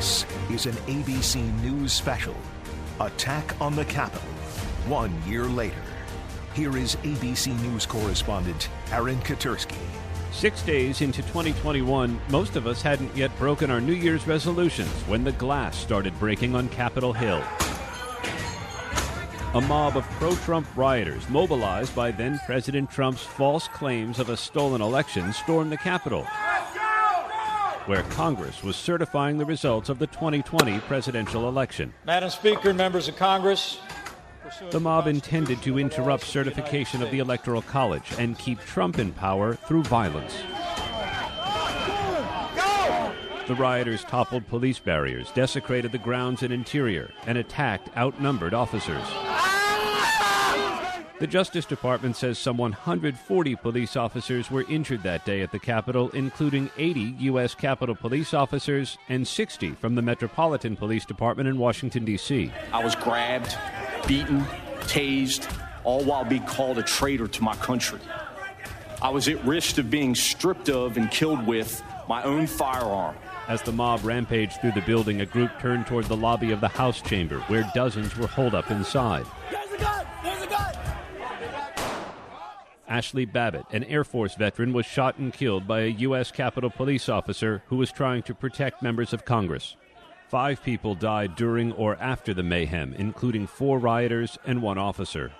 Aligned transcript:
This 0.00 0.24
is 0.50 0.64
an 0.64 0.72
ABC 0.86 1.62
News 1.62 1.92
special 1.92 2.34
Attack 3.00 3.60
on 3.60 3.76
the 3.76 3.84
Capitol, 3.84 4.30
one 4.88 5.12
year 5.26 5.44
later. 5.44 5.82
Here 6.54 6.74
is 6.78 6.96
ABC 7.02 7.48
News 7.60 7.84
correspondent 7.84 8.70
Aaron 8.92 9.18
Katersky. 9.18 9.76
Six 10.32 10.62
days 10.62 11.02
into 11.02 11.20
2021, 11.20 12.18
most 12.30 12.56
of 12.56 12.66
us 12.66 12.80
hadn't 12.80 13.14
yet 13.14 13.30
broken 13.36 13.70
our 13.70 13.78
New 13.78 13.92
Year's 13.92 14.26
resolutions 14.26 14.88
when 15.06 15.22
the 15.22 15.32
glass 15.32 15.76
started 15.76 16.18
breaking 16.18 16.54
on 16.54 16.70
Capitol 16.70 17.12
Hill. 17.12 17.44
A 19.52 19.60
mob 19.60 19.98
of 19.98 20.04
pro 20.12 20.34
Trump 20.36 20.66
rioters, 20.78 21.28
mobilized 21.28 21.94
by 21.94 22.10
then 22.10 22.40
President 22.46 22.90
Trump's 22.90 23.22
false 23.22 23.68
claims 23.68 24.18
of 24.18 24.30
a 24.30 24.36
stolen 24.38 24.80
election, 24.80 25.30
stormed 25.34 25.70
the 25.70 25.76
Capitol 25.76 26.26
where 27.86 28.02
Congress 28.04 28.62
was 28.62 28.76
certifying 28.76 29.38
the 29.38 29.44
results 29.44 29.88
of 29.88 29.98
the 29.98 30.06
2020 30.08 30.78
presidential 30.80 31.48
election. 31.48 31.92
Madam 32.04 32.30
Speaker, 32.30 32.74
members 32.74 33.08
of 33.08 33.16
Congress. 33.16 33.78
The 34.70 34.80
mob 34.80 35.06
intended 35.06 35.62
to 35.62 35.78
interrupt 35.78 36.24
certification 36.24 37.02
of 37.02 37.10
the 37.10 37.20
Electoral 37.20 37.62
College 37.62 38.12
and 38.18 38.38
keep 38.38 38.60
Trump 38.60 38.98
in 38.98 39.12
power 39.12 39.54
through 39.54 39.84
violence. 39.84 40.34
The 43.46 43.56
rioters 43.56 44.04
toppled 44.04 44.46
police 44.46 44.78
barriers, 44.78 45.30
desecrated 45.32 45.90
the 45.90 45.98
grounds 45.98 46.42
and 46.42 46.52
interior, 46.52 47.10
and 47.26 47.36
attacked 47.36 47.96
outnumbered 47.96 48.54
officers. 48.54 49.04
The 51.20 51.26
Justice 51.26 51.66
Department 51.66 52.16
says 52.16 52.38
some 52.38 52.56
140 52.56 53.54
police 53.56 53.94
officers 53.94 54.50
were 54.50 54.64
injured 54.70 55.02
that 55.02 55.26
day 55.26 55.42
at 55.42 55.52
the 55.52 55.58
Capitol, 55.58 56.08
including 56.14 56.70
80 56.78 57.14
U.S. 57.18 57.54
Capitol 57.54 57.94
police 57.94 58.32
officers 58.32 58.96
and 59.10 59.28
60 59.28 59.72
from 59.72 59.96
the 59.96 60.00
Metropolitan 60.00 60.76
Police 60.76 61.04
Department 61.04 61.46
in 61.46 61.58
Washington, 61.58 62.06
D.C. 62.06 62.50
I 62.72 62.82
was 62.82 62.94
grabbed, 62.94 63.54
beaten, 64.08 64.46
tased, 64.84 65.46
all 65.84 66.02
while 66.04 66.24
being 66.24 66.46
called 66.46 66.78
a 66.78 66.82
traitor 66.82 67.28
to 67.28 67.42
my 67.42 67.54
country. 67.56 68.00
I 69.02 69.10
was 69.10 69.28
at 69.28 69.44
risk 69.44 69.76
of 69.76 69.90
being 69.90 70.14
stripped 70.14 70.70
of 70.70 70.96
and 70.96 71.10
killed 71.10 71.46
with 71.46 71.82
my 72.08 72.22
own 72.22 72.46
firearm. 72.46 73.14
As 73.46 73.60
the 73.60 73.72
mob 73.72 74.04
rampaged 74.04 74.62
through 74.62 74.72
the 74.72 74.80
building, 74.80 75.20
a 75.20 75.26
group 75.26 75.50
turned 75.60 75.86
toward 75.86 76.06
the 76.06 76.16
lobby 76.16 76.50
of 76.50 76.62
the 76.62 76.68
House 76.68 77.02
chamber, 77.02 77.40
where 77.40 77.70
dozens 77.74 78.16
were 78.16 78.26
holed 78.26 78.54
up 78.54 78.70
inside. 78.70 79.26
Ashli 82.90 83.30
Babbitt, 83.30 83.66
an 83.70 83.84
Air 83.84 84.02
Force 84.02 84.34
veteran, 84.34 84.72
was 84.72 84.84
shot 84.84 85.16
and 85.18 85.32
killed 85.32 85.68
by 85.68 85.82
a 85.82 85.96
U.S. 86.08 86.32
Capitol 86.32 86.70
Police 86.70 87.08
officer 87.08 87.62
who 87.68 87.76
was 87.76 87.92
trying 87.92 88.24
to 88.24 88.34
protect 88.34 88.82
members 88.82 89.12
of 89.12 89.24
Congress. 89.24 89.76
Five 90.28 90.62
people 90.62 90.96
died 90.96 91.36
during 91.36 91.72
or 91.72 91.96
after 91.96 92.34
the 92.34 92.42
mayhem, 92.42 92.94
including 92.94 93.46
four 93.46 93.78
rioters 93.78 94.38
and 94.44 94.60
one 94.60 94.78
officer. 94.78 95.30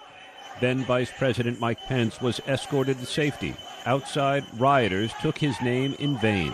Then 0.61 0.85
Vice 0.85 1.11
President 1.17 1.59
Mike 1.59 1.81
Pence 1.89 2.21
was 2.21 2.41
escorted 2.47 2.99
to 2.99 3.07
safety. 3.07 3.55
Outside, 3.85 4.45
rioters 4.59 5.13
took 5.21 5.39
his 5.39 5.61
name 5.61 5.95
in 5.99 6.19
vain. 6.19 6.53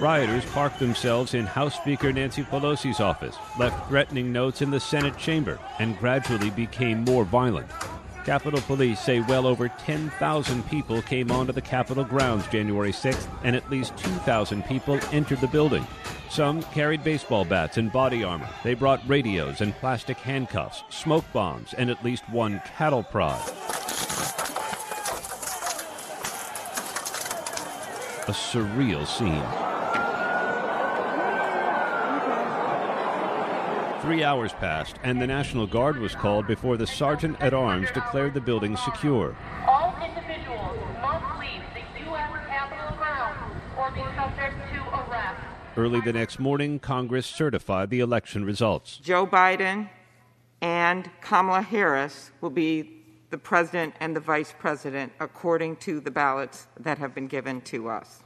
Rioters 0.00 0.44
parked 0.46 0.78
themselves 0.78 1.34
in 1.34 1.46
House 1.46 1.76
Speaker 1.76 2.12
Nancy 2.12 2.42
Pelosi's 2.42 3.00
office, 3.00 3.36
left 3.58 3.88
threatening 3.88 4.32
notes 4.32 4.62
in 4.62 4.70
the 4.70 4.80
Senate 4.80 5.16
chamber, 5.16 5.58
and 5.78 5.98
gradually 5.98 6.50
became 6.50 7.04
more 7.04 7.24
violent. 7.24 7.70
Capitol 8.24 8.60
Police 8.60 9.00
say 9.00 9.20
well 9.20 9.48
over 9.48 9.68
10,000 9.68 10.68
people 10.68 11.02
came 11.02 11.32
onto 11.32 11.52
the 11.52 11.60
Capitol 11.60 12.04
grounds 12.04 12.46
January 12.46 12.92
6th, 12.92 13.26
and 13.42 13.56
at 13.56 13.68
least 13.68 13.96
2,000 13.96 14.64
people 14.64 15.00
entered 15.10 15.40
the 15.40 15.48
building. 15.48 15.84
Some 16.30 16.62
carried 16.62 17.02
baseball 17.02 17.44
bats 17.44 17.78
and 17.78 17.90
body 17.90 18.22
armor. 18.22 18.48
They 18.62 18.74
brought 18.74 19.06
radios 19.08 19.60
and 19.60 19.74
plastic 19.74 20.18
handcuffs, 20.18 20.84
smoke 20.88 21.24
bombs, 21.32 21.74
and 21.74 21.90
at 21.90 22.04
least 22.04 22.28
one 22.30 22.62
cattle 22.76 23.02
prod. 23.02 23.40
A 28.28 28.32
surreal 28.32 29.04
scene. 29.04 29.81
Three 34.02 34.24
hours 34.24 34.52
passed, 34.54 34.96
and 35.04 35.22
the 35.22 35.28
National 35.28 35.64
Guard 35.64 35.96
was 35.96 36.16
called 36.16 36.48
before 36.48 36.76
the 36.76 36.88
Sergeant 36.88 37.40
at 37.40 37.54
Arms 37.54 37.88
declared 37.92 38.34
the 38.34 38.40
building 38.40 38.76
secure. 38.76 39.36
All 39.64 39.94
individuals 40.04 40.76
must 41.00 41.38
leave 41.38 41.62
the 41.72 42.04
U.S. 42.06 42.32
Capitol 42.48 42.96
grounds 42.96 43.54
or 43.78 43.92
be 43.92 44.00
subject 44.16 44.56
to 44.72 44.80
arrest. 44.90 45.40
Early 45.76 46.00
the 46.00 46.12
next 46.12 46.40
morning, 46.40 46.80
Congress 46.80 47.26
certified 47.26 47.90
the 47.90 48.00
election 48.00 48.44
results. 48.44 48.96
Joe 48.96 49.24
Biden 49.24 49.88
and 50.60 51.08
Kamala 51.20 51.62
Harris 51.62 52.32
will 52.40 52.50
be 52.50 53.04
the 53.30 53.38
president 53.38 53.94
and 54.00 54.16
the 54.16 54.20
vice 54.20 54.52
president 54.58 55.12
according 55.20 55.76
to 55.76 56.00
the 56.00 56.10
ballots 56.10 56.66
that 56.80 56.98
have 56.98 57.14
been 57.14 57.28
given 57.28 57.60
to 57.60 57.88
us. 57.88 58.24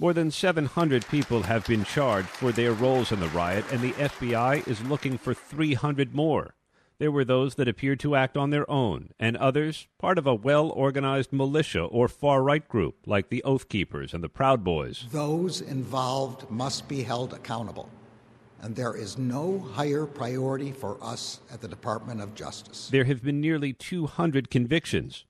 More 0.00 0.12
than 0.12 0.30
700 0.30 1.08
people 1.08 1.42
have 1.42 1.66
been 1.66 1.84
charged 1.84 2.28
for 2.28 2.52
their 2.52 2.72
roles 2.72 3.10
in 3.10 3.18
the 3.18 3.26
riot, 3.30 3.64
and 3.72 3.80
the 3.80 3.94
FBI 3.94 4.66
is 4.68 4.80
looking 4.84 5.18
for 5.18 5.34
300 5.34 6.14
more. 6.14 6.54
There 7.00 7.10
were 7.10 7.24
those 7.24 7.56
that 7.56 7.66
appeared 7.66 7.98
to 8.00 8.14
act 8.14 8.36
on 8.36 8.50
their 8.50 8.68
own, 8.70 9.10
and 9.18 9.36
others 9.36 9.88
part 9.98 10.16
of 10.16 10.24
a 10.24 10.36
well 10.36 10.68
organized 10.70 11.32
militia 11.32 11.82
or 11.82 12.06
far 12.06 12.44
right 12.44 12.66
group 12.68 12.94
like 13.06 13.28
the 13.28 13.42
Oath 13.42 13.68
Keepers 13.68 14.14
and 14.14 14.22
the 14.22 14.28
Proud 14.28 14.62
Boys. 14.62 15.06
Those 15.10 15.60
involved 15.60 16.48
must 16.48 16.86
be 16.86 17.02
held 17.02 17.32
accountable, 17.32 17.90
and 18.62 18.76
there 18.76 18.94
is 18.94 19.18
no 19.18 19.58
higher 19.58 20.06
priority 20.06 20.70
for 20.70 20.96
us 21.02 21.40
at 21.52 21.60
the 21.60 21.68
Department 21.68 22.20
of 22.20 22.36
Justice. 22.36 22.88
There 22.88 23.04
have 23.04 23.24
been 23.24 23.40
nearly 23.40 23.72
200 23.72 24.48
convictions. 24.48 25.24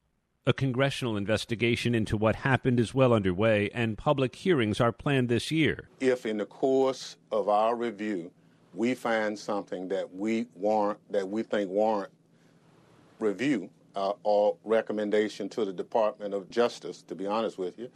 A 0.49 0.55
congressional 0.55 1.19
investigation 1.19 1.95
into 1.95 2.17
what 2.17 2.37
happened 2.37 2.81
is 2.81 2.95
well 2.95 3.13
underway, 3.13 3.69
and 3.75 3.99
public 3.99 4.35
hearings 4.35 4.81
are 4.81 4.93
planned 4.93 5.29
this 5.29 5.51
year. 5.51 5.91
If 6.01 6.25
in 6.25 6.39
the 6.39 6.47
course 6.47 7.19
of 7.31 7.51
our 7.51 7.77
review 7.77 8.31
we 8.73 8.95
find 8.95 9.39
something 9.39 9.89
that 9.89 10.15
we 10.15 10.47
warrant, 10.55 11.01
that 11.11 11.29
we 11.29 11.43
think 11.43 11.69
warrant 11.69 12.11
review 13.21 13.69
uh, 13.95 14.15
or 14.23 14.57
recommendation 14.65 15.51
to 15.51 15.67
the 15.67 15.73
Department 15.75 16.33
of 16.33 16.49
Justice, 16.49 17.03
to 17.03 17.15
be 17.15 17.27
honest 17.27 17.59
with 17.59 17.79
you, 17.79 17.91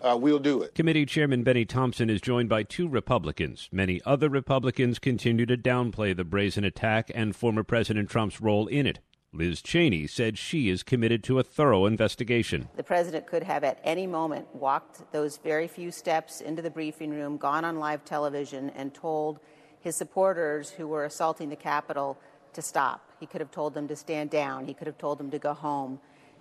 uh, 0.00 0.16
we'll 0.18 0.38
do 0.38 0.62
it. 0.62 0.74
Committee 0.74 1.04
Chairman 1.04 1.42
Benny 1.42 1.66
Thompson 1.66 2.08
is 2.08 2.22
joined 2.22 2.48
by 2.48 2.62
two 2.62 2.88
Republicans. 2.88 3.68
Many 3.70 4.00
other 4.06 4.30
Republicans 4.30 4.98
continue 4.98 5.44
to 5.44 5.58
downplay 5.58 6.16
the 6.16 6.24
brazen 6.24 6.64
attack 6.64 7.10
and 7.14 7.36
former 7.36 7.64
President 7.64 8.08
Trump's 8.08 8.40
role 8.40 8.66
in 8.66 8.86
it. 8.86 9.00
Liz 9.32 9.60
Cheney 9.60 10.06
said 10.06 10.38
she 10.38 10.70
is 10.70 10.82
committed 10.82 11.22
to 11.24 11.38
a 11.38 11.42
thorough 11.42 11.84
investigation. 11.84 12.68
The 12.76 12.82
president 12.82 13.26
could 13.26 13.42
have 13.42 13.62
at 13.62 13.78
any 13.84 14.06
moment 14.06 14.54
walked 14.54 15.12
those 15.12 15.36
very 15.36 15.68
few 15.68 15.90
steps 15.90 16.40
into 16.40 16.62
the 16.62 16.70
briefing 16.70 17.10
room, 17.10 17.36
gone 17.36 17.64
on 17.64 17.78
live 17.78 18.04
television, 18.06 18.70
and 18.70 18.94
told 18.94 19.38
his 19.80 19.96
supporters 19.96 20.70
who 20.70 20.88
were 20.88 21.04
assaulting 21.04 21.50
the 21.50 21.56
Capitol 21.56 22.18
to 22.54 22.62
stop. 22.62 23.12
He 23.20 23.26
could 23.26 23.42
have 23.42 23.50
told 23.50 23.74
them 23.74 23.86
to 23.88 23.96
stand 23.96 24.30
down. 24.30 24.64
He 24.64 24.72
could 24.72 24.86
have 24.86 24.96
told 24.96 25.18
them 25.18 25.30
to 25.30 25.38
go 25.38 25.52
home. 25.52 26.00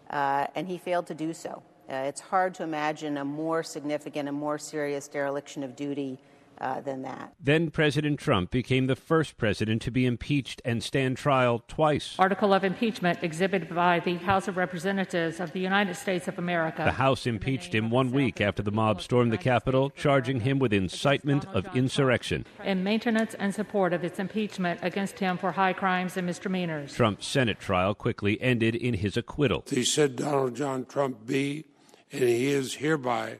Uh, 0.09 0.47
and 0.55 0.67
he 0.67 0.77
failed 0.77 1.07
to 1.07 1.13
do 1.13 1.33
so. 1.33 1.61
Uh, 1.89 1.95
it's 1.95 2.21
hard 2.21 2.53
to 2.55 2.63
imagine 2.63 3.17
a 3.17 3.25
more 3.25 3.63
significant 3.63 4.29
and 4.29 4.37
more 4.37 4.57
serious 4.57 5.09
dereliction 5.09 5.61
of 5.61 5.75
duty 5.75 6.19
uh, 6.59 6.81
than 6.81 7.01
that. 7.03 7.34
Then 7.40 7.72
President 7.72 8.19
Trump 8.19 8.51
became 8.51 8.88
the 8.88 8.95
first 8.95 9.38
president 9.38 9.81
to 9.84 9.91
be 9.91 10.06
impeached 10.06 10.62
and 10.66 10.84
stand 10.84 11.18
trial 11.18 11.63
twice. 11.68 12.16
Article 12.19 12.53
of 12.53 12.63
impeachment 12.63 13.19
exhibited 13.22 13.73
by 13.73 14.00
the 14.00 14.16
House 14.16 14.47
of 14.47 14.57
Representatives 14.57 15.40
of 15.40 15.51
the 15.51 15.59
United 15.59 15.95
States 15.95 16.28
of 16.28 16.38
America. 16.38 16.84
The 16.84 16.91
House 16.91 17.28
impeached 17.28 17.73
him 17.73 17.90
one 17.90 18.12
week 18.12 18.41
after 18.41 18.63
the 18.63 18.72
mob 18.72 19.01
stormed 19.01 19.31
the 19.31 19.38
Capitol, 19.38 19.89
charging 19.92 20.42
him 20.42 20.59
with 20.59 20.74
incitement 20.74 21.45
of 21.54 21.68
insurrection. 21.75 22.45
And 22.60 22.83
maintenance 22.83 23.33
and 23.36 23.53
support 23.53 23.94
of 23.94 24.03
its 24.03 24.19
impeachment 24.19 24.80
against 24.83 25.19
him 25.19 25.38
for 25.38 25.51
high 25.51 25.74
crimes 25.74 26.18
and 26.18 26.25
misdemeanors. 26.25 26.94
Trump's 26.94 27.27
Senate 27.27 27.60
trial 27.60 27.94
quickly 27.94 28.42
ended 28.42 28.75
in 28.75 28.95
his 28.95 29.18
acquittal. 29.18 29.63
He 29.69 29.83
said 29.83 30.15
Donald 30.15 30.56
John 30.56 30.86
Trump 30.86 31.25
be, 31.25 31.65
and 32.12 32.24
he 32.24 32.48
is 32.48 32.75
hereby 32.75 33.39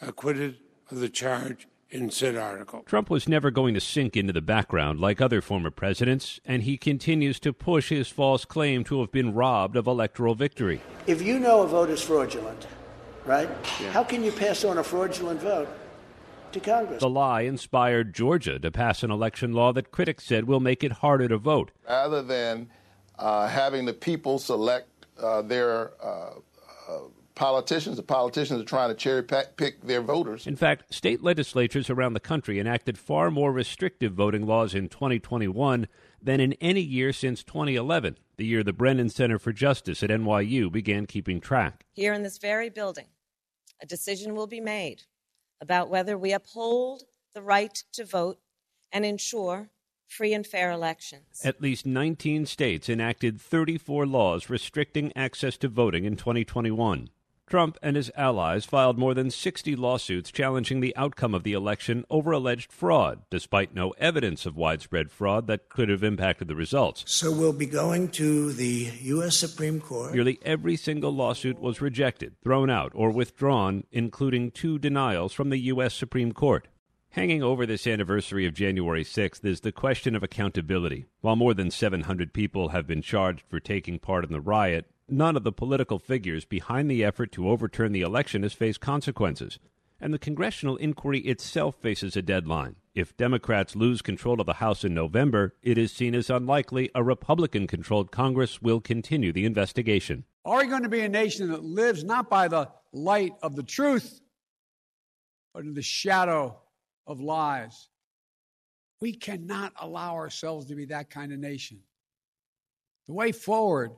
acquitted 0.00 0.56
of 0.90 1.00
the 1.00 1.08
charge 1.08 1.66
in 1.90 2.10
said 2.10 2.36
article. 2.36 2.82
Trump 2.86 3.10
was 3.10 3.28
never 3.28 3.50
going 3.50 3.74
to 3.74 3.80
sink 3.80 4.16
into 4.16 4.32
the 4.32 4.40
background 4.40 5.00
like 5.00 5.20
other 5.20 5.40
former 5.40 5.70
presidents, 5.70 6.40
and 6.44 6.62
he 6.62 6.76
continues 6.76 7.38
to 7.40 7.52
push 7.52 7.88
his 7.88 8.08
false 8.08 8.44
claim 8.44 8.84
to 8.84 9.00
have 9.00 9.12
been 9.12 9.34
robbed 9.34 9.76
of 9.76 9.86
electoral 9.86 10.34
victory. 10.34 10.80
If 11.06 11.22
you 11.22 11.38
know 11.38 11.62
a 11.62 11.66
vote 11.66 11.90
is 11.90 12.02
fraudulent, 12.02 12.66
right, 13.24 13.48
yeah. 13.80 13.92
how 13.92 14.04
can 14.04 14.24
you 14.24 14.32
pass 14.32 14.64
on 14.64 14.78
a 14.78 14.84
fraudulent 14.84 15.40
vote? 15.40 15.68
To 16.52 16.60
Congress. 16.60 17.00
The 17.00 17.10
lie 17.10 17.42
inspired 17.42 18.14
Georgia 18.14 18.58
to 18.58 18.70
pass 18.70 19.02
an 19.02 19.10
election 19.10 19.52
law 19.52 19.72
that 19.74 19.90
critics 19.90 20.24
said 20.24 20.46
will 20.46 20.60
make 20.60 20.82
it 20.82 20.92
harder 20.92 21.28
to 21.28 21.36
vote. 21.36 21.70
Rather 21.86 22.22
than 22.22 22.70
uh, 23.18 23.46
having 23.48 23.84
the 23.84 23.92
people 23.92 24.38
select 24.38 24.88
uh, 25.20 25.42
their 25.42 25.92
uh, 26.02 26.30
politicians. 27.36 27.96
The 27.96 28.02
politicians 28.02 28.60
are 28.60 28.64
trying 28.64 28.88
to 28.88 28.94
cherry 28.94 29.22
pick 29.22 29.82
their 29.82 30.00
voters. 30.00 30.46
In 30.46 30.56
fact, 30.56 30.92
state 30.92 31.22
legislatures 31.22 31.88
around 31.88 32.14
the 32.14 32.20
country 32.20 32.58
enacted 32.58 32.98
far 32.98 33.30
more 33.30 33.52
restrictive 33.52 34.12
voting 34.12 34.46
laws 34.46 34.74
in 34.74 34.88
2021 34.88 35.86
than 36.20 36.40
in 36.40 36.54
any 36.54 36.80
year 36.80 37.12
since 37.12 37.44
2011, 37.44 38.16
the 38.36 38.46
year 38.46 38.64
the 38.64 38.72
Brennan 38.72 39.10
Center 39.10 39.38
for 39.38 39.52
Justice 39.52 40.02
at 40.02 40.10
NYU 40.10 40.72
began 40.72 41.06
keeping 41.06 41.40
track. 41.40 41.84
Here 41.92 42.12
in 42.12 42.24
this 42.24 42.38
very 42.38 42.70
building, 42.70 43.06
a 43.80 43.86
decision 43.86 44.34
will 44.34 44.48
be 44.48 44.60
made 44.60 45.02
about 45.60 45.90
whether 45.90 46.18
we 46.18 46.32
uphold 46.32 47.04
the 47.34 47.42
right 47.42 47.82
to 47.92 48.04
vote 48.04 48.38
and 48.90 49.04
ensure 49.04 49.68
free 50.08 50.32
and 50.32 50.46
fair 50.46 50.70
elections. 50.70 51.42
At 51.44 51.60
least 51.60 51.84
19 51.84 52.46
states 52.46 52.88
enacted 52.88 53.40
34 53.40 54.06
laws 54.06 54.48
restricting 54.48 55.12
access 55.16 55.56
to 55.58 55.68
voting 55.68 56.04
in 56.04 56.16
2021. 56.16 57.10
Trump 57.46 57.78
and 57.80 57.94
his 57.94 58.10
allies 58.16 58.64
filed 58.64 58.98
more 58.98 59.14
than 59.14 59.30
60 59.30 59.76
lawsuits 59.76 60.32
challenging 60.32 60.80
the 60.80 60.96
outcome 60.96 61.32
of 61.32 61.44
the 61.44 61.52
election 61.52 62.04
over 62.10 62.32
alleged 62.32 62.72
fraud, 62.72 63.22
despite 63.30 63.72
no 63.72 63.90
evidence 63.98 64.46
of 64.46 64.56
widespread 64.56 65.12
fraud 65.12 65.46
that 65.46 65.68
could 65.68 65.88
have 65.88 66.02
impacted 66.02 66.48
the 66.48 66.56
results. 66.56 67.04
So 67.06 67.30
we'll 67.30 67.52
be 67.52 67.66
going 67.66 68.08
to 68.12 68.52
the 68.52 68.90
U.S. 69.02 69.36
Supreme 69.36 69.80
Court. 69.80 70.12
Nearly 70.12 70.40
every 70.42 70.76
single 70.76 71.12
lawsuit 71.12 71.60
was 71.60 71.80
rejected, 71.80 72.34
thrown 72.42 72.68
out, 72.68 72.90
or 72.96 73.10
withdrawn, 73.10 73.84
including 73.92 74.50
two 74.50 74.78
denials 74.80 75.32
from 75.32 75.50
the 75.50 75.58
U.S. 75.58 75.94
Supreme 75.94 76.32
Court. 76.32 76.66
Hanging 77.10 77.44
over 77.44 77.64
this 77.64 77.86
anniversary 77.86 78.44
of 78.44 78.54
January 78.54 79.04
6th 79.04 79.44
is 79.44 79.60
the 79.60 79.72
question 79.72 80.16
of 80.16 80.22
accountability. 80.22 81.06
While 81.20 81.36
more 81.36 81.54
than 81.54 81.70
700 81.70 82.34
people 82.34 82.70
have 82.70 82.86
been 82.86 83.02
charged 83.02 83.44
for 83.48 83.60
taking 83.60 83.98
part 84.00 84.24
in 84.24 84.32
the 84.32 84.40
riot, 84.40 84.90
None 85.08 85.36
of 85.36 85.44
the 85.44 85.52
political 85.52 86.00
figures 86.00 86.44
behind 86.44 86.90
the 86.90 87.04
effort 87.04 87.30
to 87.32 87.48
overturn 87.48 87.92
the 87.92 88.00
election 88.00 88.42
has 88.42 88.52
faced 88.52 88.80
consequences. 88.80 89.60
And 90.00 90.12
the 90.12 90.18
congressional 90.18 90.76
inquiry 90.76 91.20
itself 91.20 91.76
faces 91.76 92.16
a 92.16 92.22
deadline. 92.22 92.74
If 92.92 93.16
Democrats 93.16 93.76
lose 93.76 94.02
control 94.02 94.40
of 94.40 94.46
the 94.46 94.54
House 94.54 94.82
in 94.82 94.94
November, 94.94 95.54
it 95.62 95.78
is 95.78 95.92
seen 95.92 96.14
as 96.14 96.28
unlikely 96.28 96.90
a 96.92 97.04
Republican 97.04 97.68
controlled 97.68 98.10
Congress 98.10 98.60
will 98.60 98.80
continue 98.80 99.32
the 99.32 99.44
investigation. 99.44 100.24
Are 100.44 100.58
we 100.58 100.66
going 100.66 100.82
to 100.82 100.88
be 100.88 101.00
a 101.00 101.08
nation 101.08 101.50
that 101.50 101.62
lives 101.62 102.02
not 102.02 102.28
by 102.28 102.48
the 102.48 102.68
light 102.92 103.32
of 103.42 103.54
the 103.54 103.62
truth, 103.62 104.20
but 105.54 105.64
in 105.64 105.74
the 105.74 105.82
shadow 105.82 106.58
of 107.06 107.20
lies? 107.20 107.88
We 109.00 109.12
cannot 109.12 109.72
allow 109.80 110.16
ourselves 110.16 110.66
to 110.66 110.74
be 110.74 110.86
that 110.86 111.10
kind 111.10 111.32
of 111.32 111.38
nation. 111.38 111.80
The 113.06 113.14
way 113.14 113.30
forward 113.30 113.92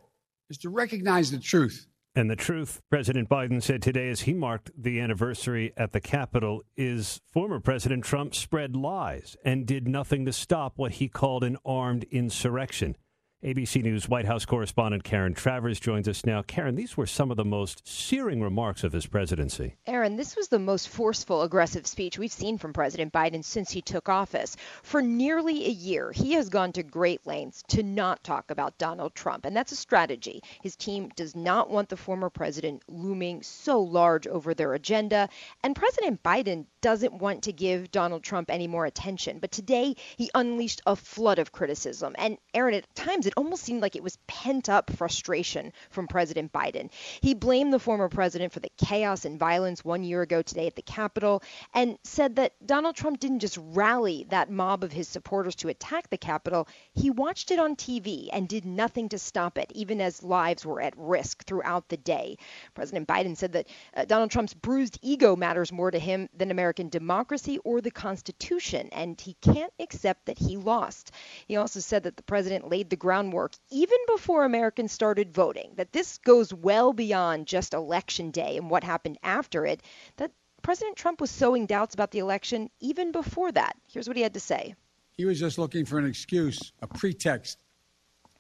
is 0.51 0.59
to 0.59 0.71
recognize 0.71 1.31
the 1.31 1.39
truth. 1.39 1.87
And 2.15 2.31
the 2.31 2.37
truth, 2.37 2.81
President 2.91 3.29
Biden 3.29 3.63
said 3.63 3.83
today 3.83 4.09
as 4.09 4.23
he 4.23 4.35
marked 4.35 4.71
the 4.77 4.99
anniversary 4.99 5.73
at 5.77 5.93
the 5.93 6.01
Capitol, 6.01 6.63
is 6.77 7.21
former 7.31 7.61
President 7.61 8.03
Trump 8.03 8.35
spread 8.35 8.75
lies 8.75 9.37
and 9.45 9.67
did 9.67 9.87
nothing 9.87 10.25
to 10.25 10.33
stop 10.33 10.73
what 10.77 10.93
he 10.93 11.09
called 11.09 11.45
an 11.45 11.59
armed 11.65 12.05
insurrection. 12.11 12.97
ABC 13.45 13.85
News 13.85 14.09
White 14.09 14.25
House 14.25 14.45
correspondent 14.45 15.05
Karen 15.05 15.33
Travers 15.33 15.79
joins 15.79 16.09
us 16.09 16.27
now. 16.27 16.43
Karen, 16.43 16.75
these 16.75 16.97
were 16.97 17.07
some 17.07 17.31
of 17.31 17.37
the 17.37 17.45
most 17.45 17.87
searing 17.87 18.43
remarks 18.43 18.83
of 18.83 18.91
his 18.91 19.07
presidency. 19.07 19.77
Aaron, 19.87 20.17
this 20.17 20.35
was 20.35 20.49
the 20.49 20.59
most 20.59 20.89
forceful, 20.89 21.43
aggressive 21.43 21.87
speech 21.87 22.19
we've 22.19 22.33
seen 22.33 22.59
from 22.59 22.73
President 22.73 23.13
Biden 23.13 23.45
since 23.45 23.71
he 23.71 23.81
took 23.81 24.09
office. 24.09 24.57
For 24.83 25.01
nearly 25.01 25.67
a 25.67 25.71
year, 25.71 26.11
he 26.11 26.33
has 26.33 26.49
gone 26.49 26.73
to 26.73 26.83
great 26.83 27.25
lengths 27.29 27.63
to 27.69 27.85
not 27.85 28.25
talk 28.25 28.51
about 28.51 28.77
Donald 28.77 29.15
Trump, 29.15 29.45
and 29.45 29.57
that's 29.57 29.71
a 29.71 29.77
strategy. 29.77 30.43
His 30.61 30.75
team 30.75 31.09
does 31.15 31.37
not 31.37 31.71
want 31.71 31.91
the 31.91 31.97
former 31.97 32.31
president 32.31 32.83
looming 32.89 33.45
so 33.45 33.81
large 33.81 34.27
over 34.27 34.53
their 34.53 34.75
agenda, 34.75 35.29
and 35.63 35.77
President 35.77 36.25
Biden 36.25 36.67
doesn't 36.81 37.15
want 37.15 37.45
to 37.45 37.53
give 37.53 37.93
Donald 37.93 38.25
Trump 38.25 38.51
any 38.51 38.67
more 38.67 38.87
attention. 38.87 39.39
But 39.39 39.53
today, 39.53 39.95
he 40.17 40.29
unleashed 40.35 40.83
a 40.87 40.97
flood 40.97 41.39
of 41.39 41.53
criticism. 41.53 42.17
And 42.19 42.37
Aaron, 42.53 42.75
at 42.75 42.95
times, 42.97 43.28
it 43.29 43.35
almost 43.37 43.63
seemed 43.63 43.83
like 43.83 43.95
it 43.95 44.03
was 44.03 44.19
pent 44.27 44.69
up 44.69 44.91
frustration 44.91 45.73
from 45.91 46.09
President 46.09 46.53
Biden. 46.53 46.91
He 47.21 47.35
blamed 47.35 47.73
the 47.73 47.79
former 47.79 48.09
president 48.09 48.53
for 48.53 48.61
the 48.61 48.71
chaos 48.79 49.25
and 49.25 49.39
violence 49.39 49.85
one 49.85 50.03
year 50.03 50.23
ago 50.23 50.43
today 50.43 50.67
at 50.67 50.75
the 50.75 50.83
Capitol 50.83 51.43
and 51.75 51.99
said 52.03 52.37
that 52.37 52.55
Donald 52.65 52.97
Trump 52.97 53.21
didn't 53.21 53.41
just 53.41 53.59
rally 53.61 54.27
that 54.31 54.51
mob 54.51 54.83
of 54.83 54.93
his 54.93 55.09
supporters 55.09 55.55
to 55.57 55.69
attack 55.69 56.09
the 56.11 56.17
Capitol, 56.17 56.67
he 56.95 57.11
watched 57.11 57.51
it 57.51 57.59
on 57.59 57.77
TV 57.77 58.29
and 58.33 58.49
did 58.49 58.65
nothing 58.65 59.09
to 59.11 59.19
stop 59.19 59.59
it, 59.59 59.71
even 59.75 60.01
as 60.01 60.23
lives 60.23 60.65
were 60.65 60.81
at 60.81 60.95
risk 60.97 61.45
throughout 61.45 61.89
the 61.89 61.97
day. 61.97 62.39
President 62.75 63.07
Biden 63.07 63.37
said 63.37 63.53
that 63.53 63.69
uh, 63.95 64.05
Donald 64.05 64.31
Trump's 64.31 64.55
bruised 64.55 64.99
ego 65.03 65.37
matters 65.37 65.71
more 65.71 65.91
to 65.91 65.99
him 65.99 66.29
than 66.35 66.51
American 66.51 66.89
democracy 66.89 67.59
or 67.59 67.81
the 67.81 67.91
Constitution, 67.91 68.89
and 68.93 69.21
he 69.21 69.37
can't 69.43 69.73
accept 69.79 70.27
that 70.27 70.39
he 70.39 70.57
lost. 70.57 71.13
He 71.47 71.57
also 71.57 71.81
said 71.81 72.05
that 72.05 72.17
the 72.17 72.23
president 72.23 72.69
laid 72.71 72.89
the 72.89 72.97
ground 72.97 73.18
groundwork 73.19 73.55
even 73.71 73.99
before 74.07 74.45
Americans 74.45 74.93
started 74.93 75.35
voting, 75.35 75.73
that 75.77 75.93
this 75.93 76.19
goes 76.19 76.55
well 76.55 76.93
beyond 76.93 77.47
just 77.47 77.75
election 77.75 78.31
day 78.31 78.57
and 78.57 78.71
what 78.71 78.85
happened 78.85 79.19
after 79.25 79.67
it, 79.67 79.83
that 80.19 80.31
President 80.63 80.97
Trump 80.97 81.21
was 81.21 81.31
sowing 81.31 81.67
doubts 81.67 81.95
about 81.95 82.13
the 82.13 82.21
election 82.21 82.71
even 82.81 83.11
before 83.11 83.51
that. 83.51 83.77
Here's 83.93 84.07
what 84.07 84.17
he 84.17 84.23
had 84.23 84.35
to 84.35 84.41
say. 84.41 84.75
He 85.17 85.25
was 85.25 85.41
just 85.41 85.59
looking 85.59 85.85
for 85.85 85.99
an 85.99 86.07
excuse, 86.07 86.73
a 86.81 86.87
pretext 86.87 87.65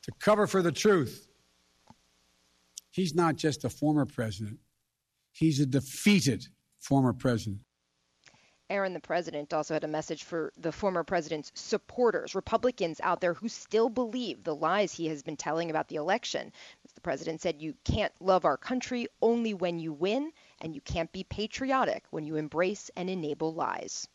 to 0.03 0.13
cover 0.21 0.47
for 0.47 0.63
the 0.63 0.73
truth. 0.73 1.27
He's 2.91 3.15
not 3.17 3.35
just 3.35 3.65
a 3.65 3.71
former 3.71 4.07
president, 4.07 4.59
he's 5.33 5.59
a 5.59 5.67
defeated 5.67 6.47
former 6.79 7.13
president. 7.13 7.61
Aaron, 8.70 8.93
the 8.93 9.00
president, 9.00 9.55
also 9.55 9.73
had 9.73 9.85
a 9.85 9.88
message 9.88 10.25
for 10.25 10.53
the 10.59 10.73
former 10.73 11.03
president's 11.03 11.50
supporters, 11.55 12.35
Republicans 12.35 13.00
out 13.03 13.20
there 13.20 13.32
who 13.32 13.49
still 13.49 13.88
believe 13.88 14.44
the 14.44 14.55
lies 14.55 14.93
he 14.93 15.06
has 15.06 15.23
been 15.23 15.37
telling 15.37 15.70
about 15.70 15.88
the 15.88 15.97
election. 15.97 16.53
The 16.94 17.00
president 17.00 17.41
said, 17.41 17.62
You 17.62 17.75
can't 17.85 18.12
love 18.20 18.44
our 18.44 18.56
country 18.56 19.06
only 19.23 19.55
when 19.55 19.79
you 19.79 19.93
win, 19.93 20.32
and 20.61 20.75
you 20.75 20.81
can't 20.82 21.11
be 21.12 21.25
patriotic 21.25 22.05
when 22.11 22.26
you 22.26 22.37
embrace 22.37 22.91
and 22.97 23.09
enable 23.09 23.55
lies. 23.55 24.06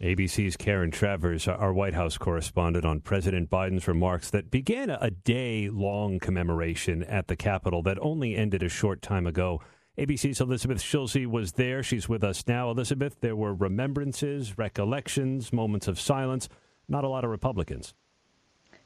ABC's 0.00 0.56
Karen 0.56 0.90
Travers, 0.90 1.46
our 1.46 1.74
White 1.74 1.92
House 1.92 2.16
correspondent, 2.16 2.86
on 2.86 3.00
President 3.00 3.50
Biden's 3.50 3.86
remarks 3.86 4.30
that 4.30 4.50
began 4.50 4.88
a 4.88 5.10
day 5.10 5.68
long 5.68 6.18
commemoration 6.18 7.04
at 7.04 7.28
the 7.28 7.36
Capitol 7.36 7.82
that 7.82 7.98
only 8.00 8.34
ended 8.34 8.62
a 8.62 8.68
short 8.70 9.02
time 9.02 9.26
ago. 9.26 9.60
ABC's 9.98 10.40
Elizabeth 10.40 10.80
Schulze 10.80 11.26
was 11.26 11.52
there. 11.52 11.82
She's 11.82 12.08
with 12.08 12.22
us 12.22 12.46
now. 12.46 12.70
Elizabeth, 12.70 13.16
there 13.20 13.36
were 13.36 13.52
remembrances, 13.52 14.56
recollections, 14.56 15.52
moments 15.52 15.88
of 15.88 15.98
silence. 15.98 16.48
Not 16.88 17.04
a 17.04 17.08
lot 17.08 17.24
of 17.24 17.30
Republicans. 17.30 17.92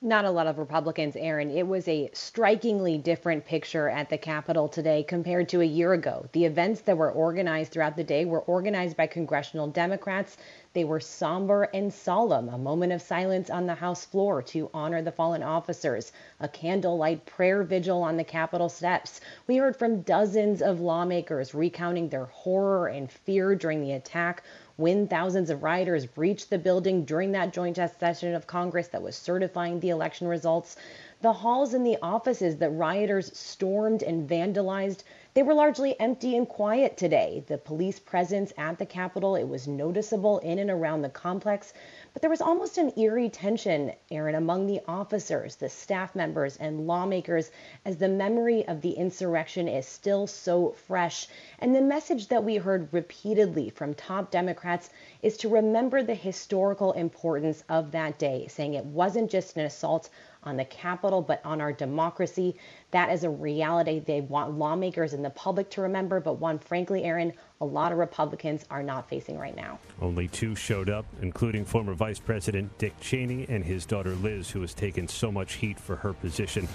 Not 0.00 0.24
a 0.24 0.30
lot 0.30 0.46
of 0.46 0.58
Republicans, 0.58 1.16
Aaron. 1.16 1.50
It 1.50 1.66
was 1.66 1.88
a 1.88 2.10
strikingly 2.12 2.98
different 2.98 3.46
picture 3.46 3.88
at 3.88 4.10
the 4.10 4.18
Capitol 4.18 4.68
today 4.68 5.02
compared 5.02 5.48
to 5.50 5.62
a 5.62 5.64
year 5.64 5.94
ago. 5.94 6.26
The 6.32 6.44
events 6.44 6.82
that 6.82 6.98
were 6.98 7.10
organized 7.10 7.72
throughout 7.72 7.96
the 7.96 8.04
day 8.04 8.24
were 8.24 8.42
organized 8.42 8.96
by 8.96 9.06
congressional 9.06 9.66
Democrats. 9.66 10.36
They 10.74 10.82
were 10.82 10.98
somber 10.98 11.68
and 11.72 11.94
solemn, 11.94 12.48
a 12.48 12.58
moment 12.58 12.92
of 12.92 13.00
silence 13.00 13.48
on 13.48 13.66
the 13.66 13.76
House 13.76 14.04
floor 14.04 14.42
to 14.42 14.70
honor 14.74 15.02
the 15.02 15.12
fallen 15.12 15.40
officers, 15.40 16.10
a 16.40 16.48
candlelight 16.48 17.26
prayer 17.26 17.62
vigil 17.62 18.02
on 18.02 18.16
the 18.16 18.24
Capitol 18.24 18.68
steps. 18.68 19.20
We 19.46 19.58
heard 19.58 19.76
from 19.76 20.00
dozens 20.02 20.60
of 20.60 20.80
lawmakers 20.80 21.54
recounting 21.54 22.08
their 22.08 22.24
horror 22.24 22.88
and 22.88 23.08
fear 23.08 23.54
during 23.54 23.82
the 23.82 23.92
attack 23.92 24.42
when 24.74 25.06
thousands 25.06 25.48
of 25.48 25.62
rioters 25.62 26.06
breached 26.06 26.50
the 26.50 26.58
building 26.58 27.04
during 27.04 27.30
that 27.30 27.52
joint 27.52 27.76
session 27.76 28.34
of 28.34 28.48
Congress 28.48 28.88
that 28.88 29.00
was 29.02 29.14
certifying 29.14 29.78
the 29.78 29.90
election 29.90 30.26
results. 30.26 30.74
The 31.20 31.32
halls 31.32 31.72
and 31.72 31.86
the 31.86 31.98
offices 32.02 32.56
that 32.56 32.70
rioters 32.70 33.38
stormed 33.38 34.02
and 34.02 34.28
vandalized, 34.28 35.04
they 35.34 35.42
were 35.42 35.54
largely 35.54 35.98
empty 35.98 36.36
and 36.36 36.48
quiet 36.48 36.96
today. 36.96 37.42
The 37.48 37.58
police 37.58 37.98
presence 37.98 38.52
at 38.56 38.78
the 38.78 38.86
Capitol, 38.86 39.34
it 39.34 39.48
was 39.48 39.66
noticeable 39.66 40.38
in 40.38 40.60
and 40.60 40.70
around 40.70 41.02
the 41.02 41.08
complex, 41.08 41.72
but 42.12 42.22
there 42.22 42.30
was 42.30 42.40
almost 42.40 42.78
an 42.78 42.92
eerie 42.96 43.28
tension, 43.28 43.92
Aaron, 44.12 44.36
among 44.36 44.68
the 44.68 44.80
officers, 44.86 45.56
the 45.56 45.68
staff 45.68 46.14
members, 46.14 46.56
and 46.58 46.86
lawmakers 46.86 47.50
as 47.84 47.96
the 47.96 48.08
memory 48.08 48.64
of 48.68 48.80
the 48.80 48.92
insurrection 48.92 49.66
is 49.66 49.88
still 49.88 50.28
so 50.28 50.70
fresh. 50.86 51.26
And 51.58 51.74
the 51.74 51.82
message 51.82 52.28
that 52.28 52.44
we 52.44 52.56
heard 52.56 52.92
repeatedly 52.92 53.70
from 53.70 53.94
top 53.94 54.30
Democrats 54.30 54.90
is 55.24 55.38
to 55.38 55.48
remember 55.48 56.02
the 56.02 56.14
historical 56.14 56.92
importance 56.92 57.64
of 57.70 57.90
that 57.90 58.18
day, 58.18 58.46
saying 58.46 58.74
it 58.74 58.84
wasn't 58.84 59.30
just 59.30 59.56
an 59.56 59.64
assault 59.64 60.10
on 60.42 60.54
the 60.58 60.64
Capitol, 60.66 61.22
but 61.22 61.40
on 61.46 61.62
our 61.62 61.72
democracy. 61.72 62.54
That 62.90 63.10
is 63.10 63.24
a 63.24 63.30
reality 63.30 64.00
they 64.00 64.20
want 64.20 64.58
lawmakers 64.58 65.14
and 65.14 65.24
the 65.24 65.30
public 65.30 65.70
to 65.70 65.80
remember, 65.80 66.20
but 66.20 66.34
one, 66.34 66.58
frankly, 66.58 67.04
Aaron, 67.04 67.32
a 67.62 67.64
lot 67.64 67.90
of 67.90 67.96
Republicans 67.96 68.66
are 68.70 68.82
not 68.82 69.08
facing 69.08 69.38
right 69.38 69.56
now. 69.56 69.78
Only 70.02 70.28
two 70.28 70.54
showed 70.54 70.90
up, 70.90 71.06
including 71.22 71.64
former 71.64 71.94
Vice 71.94 72.18
President 72.18 72.76
Dick 72.76 72.92
Cheney 73.00 73.46
and 73.48 73.64
his 73.64 73.86
daughter 73.86 74.14
Liz, 74.16 74.50
who 74.50 74.60
has 74.60 74.74
taken 74.74 75.08
so 75.08 75.32
much 75.32 75.54
heat 75.54 75.80
for 75.80 75.96
her 75.96 76.12
position. 76.12 76.68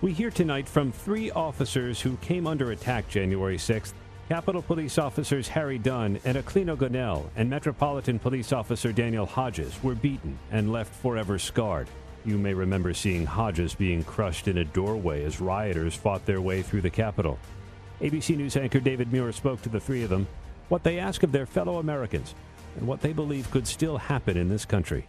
We 0.00 0.14
hear 0.14 0.30
tonight 0.30 0.66
from 0.66 0.90
three 0.90 1.30
officers 1.30 2.00
who 2.00 2.16
came 2.16 2.46
under 2.46 2.70
attack 2.70 3.08
January 3.10 3.58
6th 3.58 3.92
Capitol 4.30 4.62
Police 4.62 4.96
officers 4.96 5.48
Harry 5.48 5.76
Dunn 5.76 6.20
and 6.24 6.38
Aquilino 6.38 6.76
Gonell 6.76 7.28
and 7.34 7.50
Metropolitan 7.50 8.20
Police 8.20 8.52
Officer 8.52 8.92
Daniel 8.92 9.26
Hodges 9.26 9.82
were 9.82 9.96
beaten 9.96 10.38
and 10.52 10.70
left 10.70 10.94
forever 11.02 11.36
scarred. 11.36 11.88
You 12.24 12.38
may 12.38 12.54
remember 12.54 12.94
seeing 12.94 13.26
Hodges 13.26 13.74
being 13.74 14.04
crushed 14.04 14.46
in 14.46 14.58
a 14.58 14.64
doorway 14.64 15.24
as 15.24 15.40
rioters 15.40 15.96
fought 15.96 16.24
their 16.26 16.40
way 16.40 16.62
through 16.62 16.82
the 16.82 16.90
Capitol. 16.90 17.40
ABC 18.00 18.36
News 18.36 18.56
anchor 18.56 18.78
David 18.78 19.12
Muir 19.12 19.32
spoke 19.32 19.62
to 19.62 19.68
the 19.68 19.80
three 19.80 20.04
of 20.04 20.10
them, 20.10 20.28
what 20.68 20.84
they 20.84 21.00
ask 21.00 21.24
of 21.24 21.32
their 21.32 21.44
fellow 21.44 21.80
Americans, 21.80 22.36
and 22.76 22.86
what 22.86 23.00
they 23.00 23.12
believe 23.12 23.50
could 23.50 23.66
still 23.66 23.98
happen 23.98 24.36
in 24.36 24.48
this 24.48 24.64
country. 24.64 25.08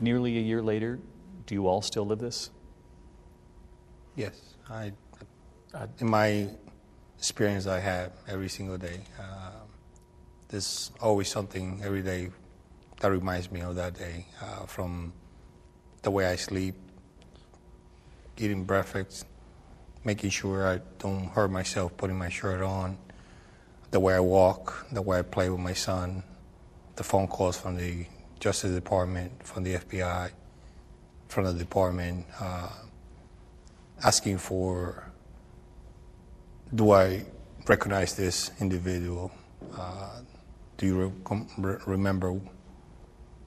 Nearly 0.00 0.38
a 0.38 0.40
year 0.40 0.62
later, 0.62 0.98
do 1.44 1.54
you 1.54 1.66
all 1.66 1.82
still 1.82 2.06
live 2.06 2.20
this? 2.20 2.48
Yes, 4.16 4.54
I, 4.70 4.92
I 5.74 5.88
in 5.98 6.08
my 6.08 6.48
experience 7.22 7.68
I 7.68 7.78
have 7.78 8.10
every 8.26 8.48
single 8.48 8.76
day. 8.76 8.98
Uh, 9.16 9.62
there's 10.48 10.90
always 11.00 11.28
something 11.28 11.80
every 11.84 12.02
day 12.02 12.30
that 12.98 13.12
reminds 13.12 13.48
me 13.52 13.60
of 13.60 13.76
that 13.76 13.94
day, 13.94 14.26
uh, 14.42 14.66
from 14.66 15.12
the 16.02 16.10
way 16.10 16.26
I 16.26 16.34
sleep, 16.34 16.74
eating 18.36 18.64
breakfast, 18.64 19.24
making 20.02 20.30
sure 20.30 20.66
I 20.66 20.80
don't 20.98 21.26
hurt 21.28 21.52
myself 21.52 21.96
putting 21.96 22.18
my 22.18 22.28
shirt 22.28 22.60
on, 22.60 22.98
the 23.92 24.00
way 24.00 24.14
I 24.14 24.20
walk, 24.20 24.88
the 24.90 25.00
way 25.00 25.20
I 25.20 25.22
play 25.22 25.48
with 25.48 25.60
my 25.60 25.74
son, 25.74 26.24
the 26.96 27.04
phone 27.04 27.28
calls 27.28 27.56
from 27.56 27.76
the 27.76 28.04
Justice 28.40 28.72
Department, 28.74 29.46
from 29.46 29.62
the 29.62 29.74
FBI, 29.74 30.32
from 31.28 31.44
the 31.44 31.54
department, 31.54 32.26
uh, 32.40 32.68
asking 34.02 34.38
for 34.38 35.11
do 36.74 36.92
I 36.92 37.24
recognize 37.68 38.14
this 38.14 38.50
individual? 38.60 39.30
Uh, 39.76 40.20
do 40.76 40.86
you 40.86 41.12
re- 41.58 41.76
remember 41.86 42.40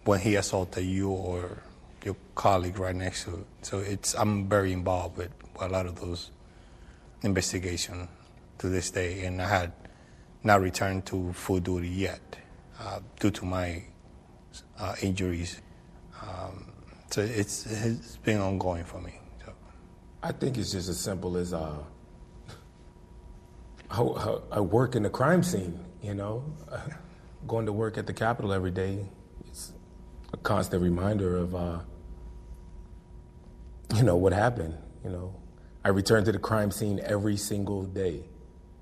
when 0.06 0.20
he 0.20 0.36
assaulted 0.36 0.86
you 0.86 1.10
or 1.10 1.64
your 2.04 2.16
colleague 2.36 2.78
right 2.80 2.96
next 2.96 3.24
to 3.24 3.32
it? 3.36 3.46
So 3.64 3.80
it's 3.80 4.14
I'm 4.14 4.48
very 4.48 4.72
involved 4.72 5.18
with 5.18 5.32
a 5.60 5.68
lot 5.68 5.86
of 5.86 6.00
those 6.00 6.32
investigations 7.24 8.08
to 8.60 8.70
this 8.70 8.92
day, 8.92 9.26
and 9.26 9.42
I 9.42 9.50
had 9.50 9.74
not 10.44 10.62
returned 10.62 11.06
to 11.08 11.34
full 11.34 11.60
duty 11.60 11.90
yet 11.90 12.22
uh, 12.80 13.00
due 13.20 13.32
to 13.32 13.46
my 13.46 13.84
uh, 14.80 14.96
injuries. 15.02 15.62
Um, 16.22 16.72
so 17.10 17.22
it's, 17.22 17.66
it's 17.66 18.18
been 18.18 18.40
ongoing 18.40 18.84
for 18.84 19.02
me. 19.02 19.20
So. 19.44 19.54
I 20.22 20.32
think 20.32 20.58
it's 20.58 20.72
just 20.72 20.90
as 20.90 21.00
simple 21.00 21.38
as 21.38 21.54
uh, 21.54 21.78
I, 23.90 24.02
I, 24.52 24.60
work 24.60 24.96
in 24.96 25.04
the 25.04 25.10
crime 25.10 25.44
scene, 25.44 25.80
you 26.02 26.14
know. 26.14 26.44
Going 27.48 27.68
to 27.68 27.72
work 27.72 27.98
at 27.98 28.08
the 28.08 28.14
Capitol 28.14 28.52
every 28.52 28.72
day, 28.72 29.06
it's 29.48 29.72
a 30.34 30.38
constant 30.38 30.82
reminder 30.82 31.38
of, 31.38 31.54
uh, 31.54 31.80
you 33.94 34.02
know, 34.02 34.16
what 34.16 34.34
happened. 34.34 34.76
You 35.04 35.12
know, 35.12 35.36
I 35.84 35.90
return 35.90 36.26
to 36.26 36.32
the 36.32 36.40
crime 36.40 36.72
scene 36.72 37.00
every 37.04 37.38
single 37.38 37.84
day. 37.84 38.24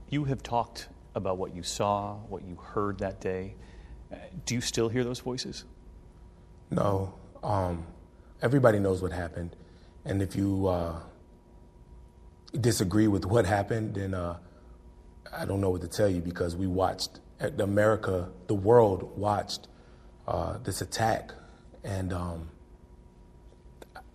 You 0.10 0.24
have 0.26 0.42
talked 0.42 0.88
about 1.16 1.38
what 1.38 1.54
you 1.54 1.64
saw, 1.64 2.16
what 2.30 2.44
you 2.46 2.56
heard 2.56 3.00
that 3.00 3.20
day. 3.20 3.56
Do 4.46 4.56
you 4.56 4.62
still 4.62 4.90
hear 4.90 5.04
those 5.04 5.20
voices? 5.20 5.66
No. 6.72 7.14
Um, 7.44 7.86
everybody 8.42 8.80
knows 8.80 9.02
what 9.02 9.12
happened. 9.12 9.56
And 10.06 10.22
if 10.22 10.36
you 10.36 10.68
uh, 10.68 11.00
disagree 12.60 13.08
with 13.08 13.26
what 13.26 13.46
happened, 13.46 13.96
then 13.96 14.14
uh, 14.14 14.38
I 15.36 15.46
don't 15.46 15.62
know 15.62 15.70
what 15.70 15.82
to 15.82 15.88
tell 15.88 16.10
you 16.10 16.22
because 16.22 16.56
we 16.56 16.68
watched, 16.68 17.20
America, 17.40 18.30
the 18.48 18.54
world 18.54 19.18
watched 19.18 19.68
uh, 20.28 20.58
this 20.60 20.82
attack. 20.82 21.32
And 21.84 22.14
um, 22.14 22.50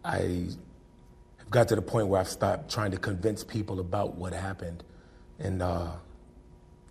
I 0.05 0.47
have 1.39 1.51
got 1.51 1.69
to 1.69 1.77
the 1.77 1.83
point 1.83 2.09
where 2.09 2.21
I've 2.21 2.29
stopped 2.29 2.71
trying 2.71 2.91
to 2.93 2.99
convince 2.99 3.45
people 3.45 3.81
about 3.81 4.15
what 4.15 4.33
happened. 4.33 4.85
And 5.39 5.63
uh, 5.63 5.93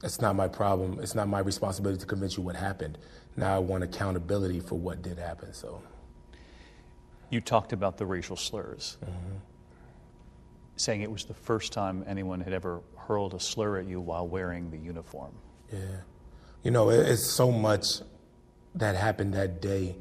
it's 0.03 0.21
not 0.21 0.35
my 0.35 0.47
problem. 0.47 0.99
It's 1.01 1.15
not 1.15 1.27
my 1.27 1.39
responsibility 1.39 1.99
to 1.99 2.05
convince 2.05 2.37
you 2.37 2.43
what 2.43 2.55
happened. 2.55 2.97
Now 3.35 3.55
I 3.55 3.59
want 3.59 3.83
accountability 3.83 4.59
for 4.59 4.75
what 4.75 5.01
did 5.01 5.17
happen. 5.17 5.53
So, 5.53 5.81
you 7.29 7.41
talked 7.41 7.73
about 7.73 7.97
the 7.97 8.05
racial 8.05 8.35
slurs, 8.35 8.97
mm-hmm. 9.03 9.37
Saying 10.77 11.01
it 11.01 11.11
was 11.11 11.25
the 11.25 11.33
first 11.33 11.73
time 11.73 12.03
anyone 12.07 12.41
had 12.41 12.53
ever 12.53 12.81
hurled 12.95 13.33
a 13.33 13.39
slur 13.39 13.79
at 13.79 13.85
you 13.85 13.99
while 13.99 14.27
wearing 14.27 14.71
the 14.71 14.77
uniform. 14.77 15.33
Yeah, 15.71 15.79
you 16.63 16.71
know, 16.71 16.89
it's 16.89 17.25
so 17.25 17.51
much 17.51 18.01
that 18.75 18.95
happened 18.95 19.33
that 19.33 19.61
day 19.61 19.95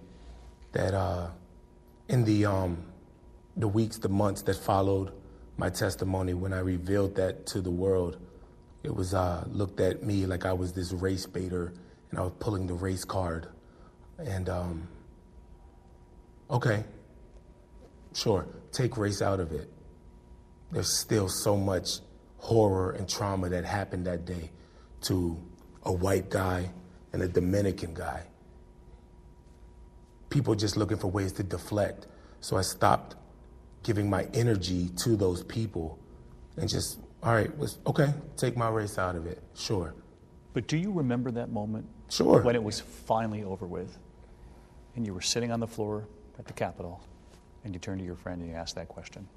that 0.72 0.94
uh, 0.94 1.28
in 2.08 2.24
the 2.24 2.46
um, 2.46 2.84
the 3.56 3.68
weeks, 3.68 3.98
the 3.98 4.08
months 4.08 4.42
that 4.42 4.56
followed 4.56 5.12
my 5.56 5.70
testimony, 5.70 6.34
when 6.34 6.52
I 6.52 6.60
revealed 6.60 7.16
that 7.16 7.46
to 7.46 7.60
the 7.60 7.70
world 7.70 8.18
it 8.86 8.94
was 8.94 9.14
uh, 9.14 9.44
looked 9.50 9.80
at 9.80 10.04
me 10.04 10.26
like 10.26 10.46
I 10.46 10.52
was 10.52 10.72
this 10.72 10.92
race 10.92 11.26
baiter 11.26 11.72
and 12.10 12.20
I 12.20 12.22
was 12.22 12.32
pulling 12.38 12.68
the 12.68 12.74
race 12.74 13.04
card. 13.04 13.48
And 14.16 14.48
um, 14.48 14.88
okay, 16.48 16.84
sure, 18.14 18.46
take 18.70 18.96
race 18.96 19.20
out 19.20 19.40
of 19.40 19.50
it. 19.50 19.68
There's 20.70 20.98
still 20.98 21.28
so 21.28 21.56
much 21.56 22.00
horror 22.38 22.92
and 22.92 23.08
trauma 23.08 23.48
that 23.48 23.64
happened 23.64 24.06
that 24.06 24.24
day 24.24 24.50
to 25.02 25.40
a 25.84 25.92
white 25.92 26.30
guy 26.30 26.70
and 27.12 27.22
a 27.22 27.28
Dominican 27.28 27.94
guy. 27.94 28.24
People 30.28 30.54
just 30.54 30.76
looking 30.76 30.96
for 30.96 31.08
ways 31.08 31.32
to 31.32 31.42
deflect. 31.42 32.08
So 32.40 32.56
I 32.56 32.62
stopped 32.62 33.16
giving 33.82 34.10
my 34.10 34.26
energy 34.34 34.90
to 35.04 35.16
those 35.16 35.42
people 35.44 35.98
and 36.56 36.68
just 36.68 36.98
all 37.22 37.34
right, 37.34 37.56
was 37.58 37.78
okay, 37.86 38.12
take 38.36 38.56
my 38.56 38.68
race 38.68 38.98
out 38.98 39.16
of 39.16 39.26
it. 39.26 39.42
Sure. 39.54 39.94
But 40.52 40.68
do 40.68 40.76
you 40.76 40.92
remember 40.92 41.30
that 41.32 41.50
moment? 41.50 41.86
Sure. 42.08 42.40
When 42.40 42.54
it 42.54 42.62
was 42.62 42.80
finally 42.80 43.42
over 43.42 43.66
with, 43.66 43.98
and 44.94 45.04
you 45.04 45.12
were 45.12 45.20
sitting 45.20 45.50
on 45.50 45.60
the 45.60 45.66
floor 45.66 46.06
at 46.38 46.46
the 46.46 46.52
Capitol, 46.52 47.02
and 47.64 47.74
you 47.74 47.80
turned 47.80 47.98
to 47.98 48.04
your 48.04 48.14
friend 48.14 48.40
and 48.40 48.50
you 48.50 48.56
asked 48.56 48.76
that 48.76 48.88
question. 48.88 49.28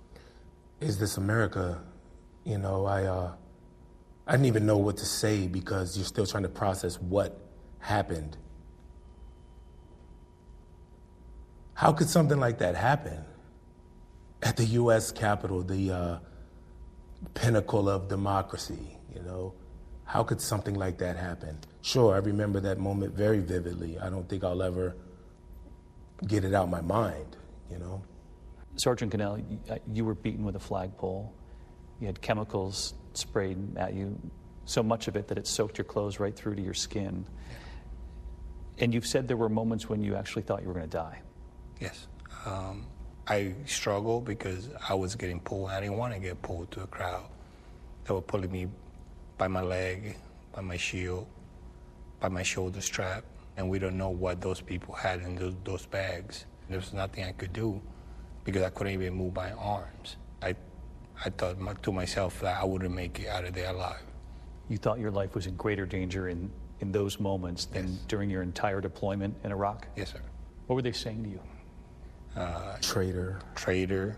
Is 0.79 0.98
this 0.98 1.17
America? 1.17 1.81
You 2.45 2.57
know, 2.57 2.86
I 2.86 3.03
uh, 3.03 3.33
I 4.27 4.31
didn't 4.33 4.45
even 4.45 4.65
know 4.65 4.77
what 4.77 4.98
to 4.98 5.05
say 5.05 5.48
because 5.48 5.98
you're 5.98 6.05
still 6.05 6.25
trying 6.25 6.43
to 6.43 6.50
process 6.50 7.00
what 7.01 7.39
happened. 7.79 8.38
How 11.74 11.93
could 11.93 12.09
something 12.09 12.39
like 12.39 12.59
that 12.59 12.75
happen 12.75 13.24
at 14.41 14.57
the 14.57 14.65
U.S. 14.65 15.12
Capitol? 15.12 15.63
The 15.63 15.91
uh, 15.91 16.19
pinnacle 17.33 17.89
of 17.89 18.07
democracy, 18.07 18.98
you 19.13 19.21
know? 19.21 19.53
How 20.05 20.24
could 20.24 20.41
something 20.41 20.75
like 20.75 20.98
that 21.00 21.17
happen? 21.17 21.57
Sure, 21.81 22.15
I 22.15 22.17
remember 22.17 22.59
that 22.62 22.79
moment 22.79 23.13
very 23.13 23.39
vividly. 23.39 24.00
I 24.00 24.09
don't 24.09 24.27
think 24.27 24.43
I'll 24.43 24.63
ever 24.63 24.95
get 26.27 26.43
it 26.43 26.53
out 26.53 26.69
my 26.69 26.81
mind, 26.81 27.38
you 27.71 27.77
know? 27.77 28.01
Sergeant 28.79 29.12
Gonell, 29.12 29.43
uh, 29.69 29.77
you 29.91 30.05
were 30.05 30.15
beaten 30.15 30.45
with 30.45 30.55
a 30.55 30.59
flagpole. 30.59 31.33
You 32.00 32.07
had 32.07 32.21
chemicals 32.21 32.93
sprayed 33.13 33.57
at 33.75 33.93
you, 33.93 34.17
so 34.63 34.81
much 34.81 35.09
of 35.09 35.17
it 35.17 35.27
that 35.27 35.38
it 35.38 35.48
soaked 35.48 35.77
your 35.77 35.83
clothes 35.83 36.17
right 36.17 36.33
through 36.33 36.55
to 36.55 36.62
your 36.62 36.74
skin. 36.74 37.25
And 38.77 38.93
you've 38.93 39.05
said 39.05 39.27
there 39.27 39.36
were 39.36 39.50
moments 39.50 39.89
when 39.89 40.01
you 40.01 40.15
actually 40.15 40.43
thought 40.43 40.62
you 40.62 40.69
were 40.69 40.74
going 40.74 40.89
to 40.89 40.98
die. 40.98 41.19
Yes. 41.81 42.07
Um, 42.45 42.86
I 43.27 43.53
struggled 43.65 44.24
because 44.24 44.69
I 44.88 44.93
was 44.93 45.13
getting 45.13 45.41
pulled. 45.41 45.71
I 45.71 45.81
didn't 45.81 45.98
want 45.98 46.13
to 46.13 46.19
get 46.21 46.41
pulled 46.41 46.71
to 46.71 46.83
a 46.83 46.88
crowd. 46.88 47.25
They 48.05 48.13
were 48.13 48.21
pulling 48.21 48.50
me 48.50 48.69
by 49.38 49.50
my 49.50 49.62
leg, 49.62 50.15
by 50.53 50.62
my 50.62 50.77
shield, 50.77 51.27
by 52.21 52.29
my 52.29 52.43
shoulder 52.43 52.79
strap, 52.79 53.25
and 53.57 53.69
we 53.69 53.77
don't 53.77 53.98
know 53.98 54.09
what 54.09 54.39
those 54.39 54.62
people 54.62 54.95
had 54.95 55.19
in 55.19 55.36
those, 55.36 55.55
those 55.65 55.86
bags. 55.86 56.45
There 56.69 56.79
was 56.79 56.93
nothing 56.93 57.25
I 57.25 57.33
could 57.33 57.51
do 57.51 57.81
because 58.43 58.63
I 58.63 58.69
couldn't 58.69 58.93
even 58.93 59.13
move 59.13 59.36
my 59.36 59.51
arms. 59.51 60.17
I, 60.41 60.55
I 61.24 61.29
thought 61.29 61.84
to 61.84 61.91
myself 61.91 62.39
that 62.41 62.62
I 62.62 62.65
wouldn't 62.65 62.93
make 62.93 63.19
it 63.19 63.27
out 63.27 63.46
of 63.46 63.53
there 63.53 63.69
alive. 63.69 64.01
You 64.69 64.77
thought 64.77 65.00
your 65.00 65.12
life 65.12 65.36
was 65.36 65.48
in 65.48 65.55
greater 65.55 65.86
danger 65.86 66.29
in, 66.29 66.51
in 66.79 66.91
those 66.91 67.19
moments 67.19 67.65
than 67.65 67.88
yes. 67.88 67.98
during 68.08 68.29
your 68.29 68.43
entire 68.43 68.81
deployment 68.81 69.36
in 69.43 69.51
Iraq? 69.51 69.88
Yes, 69.96 70.12
sir. 70.12 70.22
What 70.67 70.75
were 70.75 70.81
they 70.81 70.91
saying 70.91 71.24
to 71.24 71.29
you? 71.29 71.39
uh, 72.36 72.77
traitor, 72.81 73.39
traitor, 73.55 74.17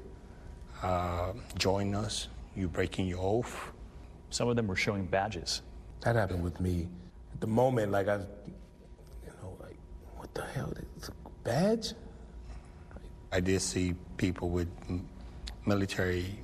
uh, 0.83 1.33
join 1.57 1.95
us. 1.95 2.27
You 2.55 2.67
breaking 2.67 3.07
your 3.07 3.19
oath. 3.19 3.71
Some 4.29 4.47
of 4.47 4.55
them 4.55 4.67
were 4.67 4.75
showing 4.75 5.05
badges. 5.05 5.61
That 6.01 6.15
happened 6.15 6.43
with 6.43 6.59
me. 6.59 6.87
At 7.33 7.41
the 7.41 7.47
moment, 7.47 7.91
like 7.91 8.07
I, 8.07 8.17
you 8.17 9.33
know, 9.41 9.55
like 9.61 9.77
what 10.17 10.33
the 10.33 10.43
hell? 10.43 10.73
It's 10.97 11.09
a 11.09 11.13
badge. 11.43 11.93
I 13.31 13.39
did 13.39 13.61
see 13.61 13.95
people 14.17 14.49
with 14.49 14.69
military 15.65 16.39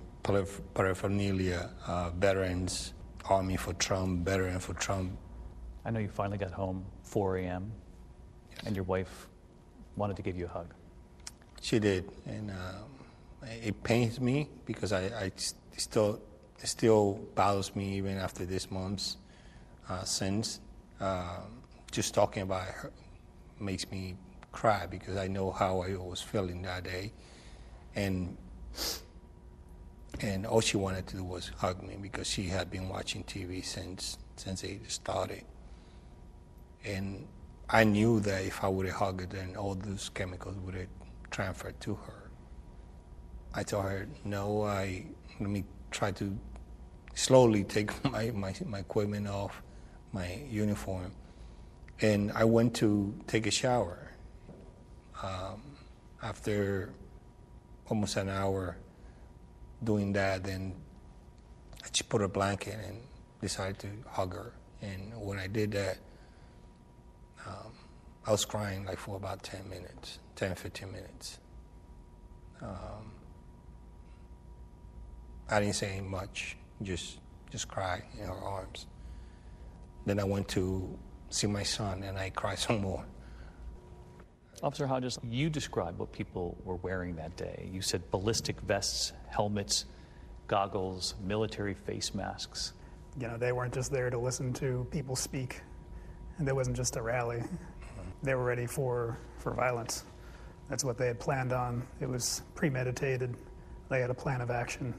paraphernalia, 0.73 1.69
uh, 1.85 2.09
veterans, 2.11 2.93
Army 3.29 3.57
for 3.57 3.73
Trump, 3.73 4.25
veteran 4.25 4.59
for 4.59 4.73
Trump 4.73 5.17
I 5.87 5.89
know 5.89 6.01
you 6.01 6.09
finally 6.09 6.37
got 6.37 6.51
home 6.51 6.85
4 7.03 7.37
a.m. 7.37 7.71
and 8.65 8.75
your 8.75 8.83
wife 8.83 9.29
wanted 9.95 10.17
to 10.17 10.21
give 10.21 10.35
you 10.35 10.43
a 10.43 10.49
hug. 10.49 10.73
She 11.61 11.79
did, 11.79 12.11
and 12.25 12.51
um, 12.51 13.47
it 13.63 13.81
pains 13.83 14.19
me 14.19 14.49
because 14.65 14.91
I, 14.91 15.03
I 15.05 15.31
still 15.77 16.21
it 16.59 16.67
still 16.67 17.21
bothers 17.35 17.73
me 17.73 17.95
even 17.95 18.17
after 18.17 18.45
this 18.45 18.69
month's 18.69 19.15
uh, 19.87 20.03
since. 20.03 20.59
Um, 20.99 21.63
just 21.89 22.13
talking 22.13 22.43
about 22.43 22.67
her 22.67 22.91
makes 23.57 23.89
me 23.89 24.17
cry 24.51 24.85
because 24.87 25.17
I 25.17 25.27
know 25.27 25.51
how 25.51 25.81
I 25.81 25.95
was 25.95 26.21
feeling 26.21 26.61
that 26.63 26.83
day, 26.83 27.13
and 27.95 28.37
and 30.21 30.45
all 30.45 30.61
she 30.61 30.77
wanted 30.77 31.07
to 31.07 31.17
do 31.17 31.23
was 31.23 31.51
hug 31.57 31.83
me 31.83 31.97
because 32.01 32.27
she 32.27 32.43
had 32.43 32.71
been 32.71 32.89
watching 32.89 33.23
TV 33.23 33.63
since 33.63 34.17
since 34.35 34.63
it 34.63 34.81
started, 34.89 35.43
and 36.85 37.27
I 37.69 37.83
knew 37.83 38.19
that 38.21 38.45
if 38.45 38.63
I 38.63 38.69
would 38.69 38.85
have 38.85 38.95
hugged 38.95 39.21
her, 39.21 39.27
then 39.27 39.55
all 39.57 39.75
those 39.75 40.09
chemicals 40.09 40.55
would 40.63 40.75
have 40.75 40.87
transferred 41.29 41.79
to 41.81 41.95
her. 41.95 42.29
I 43.53 43.63
told 43.63 43.85
her, 43.85 44.07
no, 44.23 44.63
I 44.63 45.05
let 45.39 45.49
me 45.49 45.65
try 45.91 46.11
to 46.11 46.37
slowly 47.13 47.63
take 47.63 47.91
my, 48.11 48.31
my, 48.31 48.53
my 48.65 48.79
equipment 48.79 49.27
off, 49.27 49.61
my 50.13 50.39
uniform, 50.49 51.11
and 52.01 52.31
I 52.31 52.45
went 52.45 52.73
to 52.75 53.13
take 53.27 53.47
a 53.47 53.51
shower. 53.51 54.11
Um, 55.23 55.61
after 56.21 56.93
almost 57.89 58.17
an 58.17 58.29
hour 58.29 58.77
doing 59.83 60.13
that, 60.13 60.43
then 60.43 60.73
I 61.83 61.87
just 61.89 62.09
put 62.09 62.21
a 62.21 62.27
blanket 62.27 62.77
and 62.85 63.01
decided 63.41 63.79
to 63.79 63.89
hug 64.09 64.33
her. 64.33 64.53
And 64.81 65.13
when 65.15 65.39
I 65.39 65.47
did 65.47 65.71
that, 65.71 65.97
um, 67.45 67.71
I 68.25 68.31
was 68.31 68.45
crying 68.45 68.85
like 68.85 68.99
for 68.99 69.15
about 69.15 69.43
10 69.43 69.69
minutes, 69.69 70.19
10, 70.35 70.55
15 70.55 70.91
minutes. 70.91 71.39
Um, 72.61 73.11
I 75.49 75.59
didn't 75.61 75.75
say 75.75 76.01
much, 76.01 76.57
just 76.81 77.19
just 77.49 77.67
cry 77.69 78.03
in 78.19 78.25
her 78.25 78.33
arms. 78.33 78.87
Then 80.05 80.19
I 80.19 80.25
went 80.25 80.49
to 80.49 80.97
see 81.29 81.47
my 81.47 81.63
son 81.63 82.03
and 82.03 82.17
I 82.17 82.29
cried 82.31 82.59
some 82.65 82.81
more. 82.81 83.05
Officer 84.63 84.87
Hodges, 84.87 85.19
you 85.23 85.49
described 85.49 85.99
what 85.99 86.11
people 86.11 86.57
were 86.63 86.77
wearing 86.77 87.15
that 87.15 87.35
day. 87.37 87.69
You 87.71 87.81
said 87.81 88.09
ballistic 88.09 88.59
vests, 88.61 89.13
helmets, 89.27 89.85
goggles, 90.47 91.13
military 91.23 91.75
face 91.75 92.15
masks. 92.15 92.73
You 93.19 93.27
know, 93.27 93.37
they 93.37 93.51
weren't 93.51 93.73
just 93.73 93.91
there 93.91 94.09
to 94.09 94.17
listen 94.17 94.53
to 94.53 94.87
people 94.89 95.15
speak, 95.15 95.61
and 96.37 96.47
there 96.47 96.55
wasn't 96.55 96.75
just 96.75 96.95
a 96.95 97.01
rally. 97.01 97.43
They 98.23 98.33
were 98.33 98.43
ready 98.43 98.65
for, 98.65 99.17
for 99.37 99.53
violence. 99.53 100.05
That's 100.69 100.83
what 100.83 100.97
they 100.97 101.07
had 101.07 101.19
planned 101.19 101.53
on. 101.53 101.85
It 102.01 102.09
was 102.09 102.41
premeditated. 102.55 103.35
They 103.89 104.01
had 104.01 104.09
a 104.09 104.15
plan 104.15 104.41
of 104.41 104.49
action. 104.49 104.93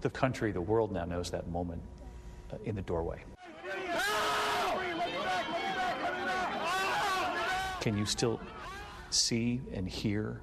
The 0.00 0.10
country, 0.10 0.50
the 0.50 0.60
world 0.60 0.92
now 0.92 1.04
knows 1.04 1.30
that 1.30 1.48
moment 1.48 1.82
uh, 2.52 2.56
in 2.64 2.74
the 2.74 2.82
doorway. 2.82 3.22
Can 7.82 7.98
you 7.98 8.06
still 8.06 8.38
see 9.10 9.60
and 9.74 9.88
hear 9.88 10.40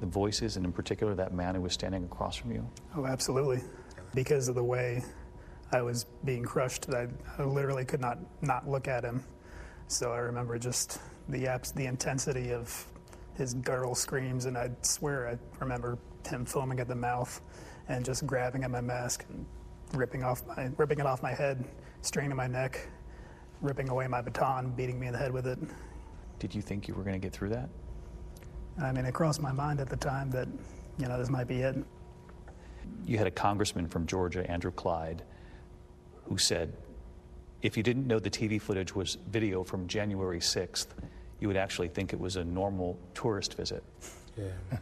the 0.00 0.06
voices, 0.06 0.56
and 0.56 0.66
in 0.66 0.72
particular 0.72 1.14
that 1.14 1.32
man 1.32 1.54
who 1.54 1.60
was 1.60 1.72
standing 1.72 2.02
across 2.02 2.34
from 2.34 2.50
you? 2.50 2.68
Oh, 2.96 3.06
absolutely. 3.06 3.60
Because 4.12 4.48
of 4.48 4.56
the 4.56 4.64
way 4.64 5.04
I 5.70 5.82
was 5.82 6.06
being 6.24 6.42
crushed, 6.42 6.88
I, 6.92 7.06
I 7.38 7.44
literally 7.44 7.84
could 7.84 8.00
not 8.00 8.18
not 8.42 8.68
look 8.68 8.88
at 8.88 9.04
him. 9.04 9.22
So 9.86 10.10
I 10.10 10.18
remember 10.18 10.58
just 10.58 10.98
the 11.28 11.46
abs- 11.46 11.70
the 11.70 11.86
intensity 11.86 12.50
of 12.50 12.84
his 13.36 13.54
guttural 13.54 13.94
screams, 13.94 14.46
and 14.46 14.58
I 14.58 14.70
swear 14.82 15.28
I 15.28 15.38
remember 15.60 15.96
him 16.28 16.44
foaming 16.44 16.80
at 16.80 16.88
the 16.88 16.96
mouth 16.96 17.40
and 17.86 18.04
just 18.04 18.26
grabbing 18.26 18.64
at 18.64 18.72
my 18.72 18.80
mask 18.80 19.26
and 19.28 19.46
ripping 19.94 20.24
off 20.24 20.44
my 20.44 20.72
ripping 20.76 20.98
it 20.98 21.06
off 21.06 21.22
my 21.22 21.34
head, 21.34 21.64
straining 22.00 22.36
my 22.36 22.48
neck, 22.48 22.88
ripping 23.60 23.88
away 23.88 24.06
my 24.06 24.20
baton, 24.20 24.70
beating 24.70 24.98
me 24.98 25.06
in 25.06 25.12
the 25.12 25.18
head 25.18 25.32
with 25.32 25.46
it. 25.46 25.58
Did 26.38 26.54
you 26.54 26.62
think 26.62 26.86
you 26.86 26.94
were 26.94 27.02
going 27.02 27.14
to 27.14 27.24
get 27.24 27.32
through 27.32 27.50
that? 27.50 27.68
I 28.80 28.92
mean, 28.92 29.04
it 29.04 29.14
crossed 29.14 29.42
my 29.42 29.52
mind 29.52 29.80
at 29.80 29.88
the 29.88 29.96
time 29.96 30.30
that 30.30 30.48
you 30.98 31.06
know 31.06 31.18
this 31.18 31.30
might 31.30 31.48
be 31.48 31.62
it. 31.62 31.76
You 33.04 33.18
had 33.18 33.26
a 33.26 33.32
congressman 33.32 33.88
from 33.88 34.06
Georgia, 34.06 34.48
Andrew 34.50 34.70
Clyde, 34.70 35.22
who 36.24 36.38
said, 36.38 36.72
if 37.60 37.76
you 37.76 37.82
didn't 37.82 38.06
know 38.06 38.18
the 38.18 38.30
TV 38.30 38.60
footage 38.60 38.94
was 38.94 39.18
video 39.30 39.64
from 39.64 39.88
January 39.88 40.38
6th, 40.38 40.86
you 41.40 41.48
would 41.48 41.56
actually 41.56 41.88
think 41.88 42.12
it 42.12 42.20
was 42.20 42.36
a 42.36 42.44
normal 42.44 42.98
tourist 43.14 43.54
visit. 43.54 43.82
Yeah. 44.36 44.78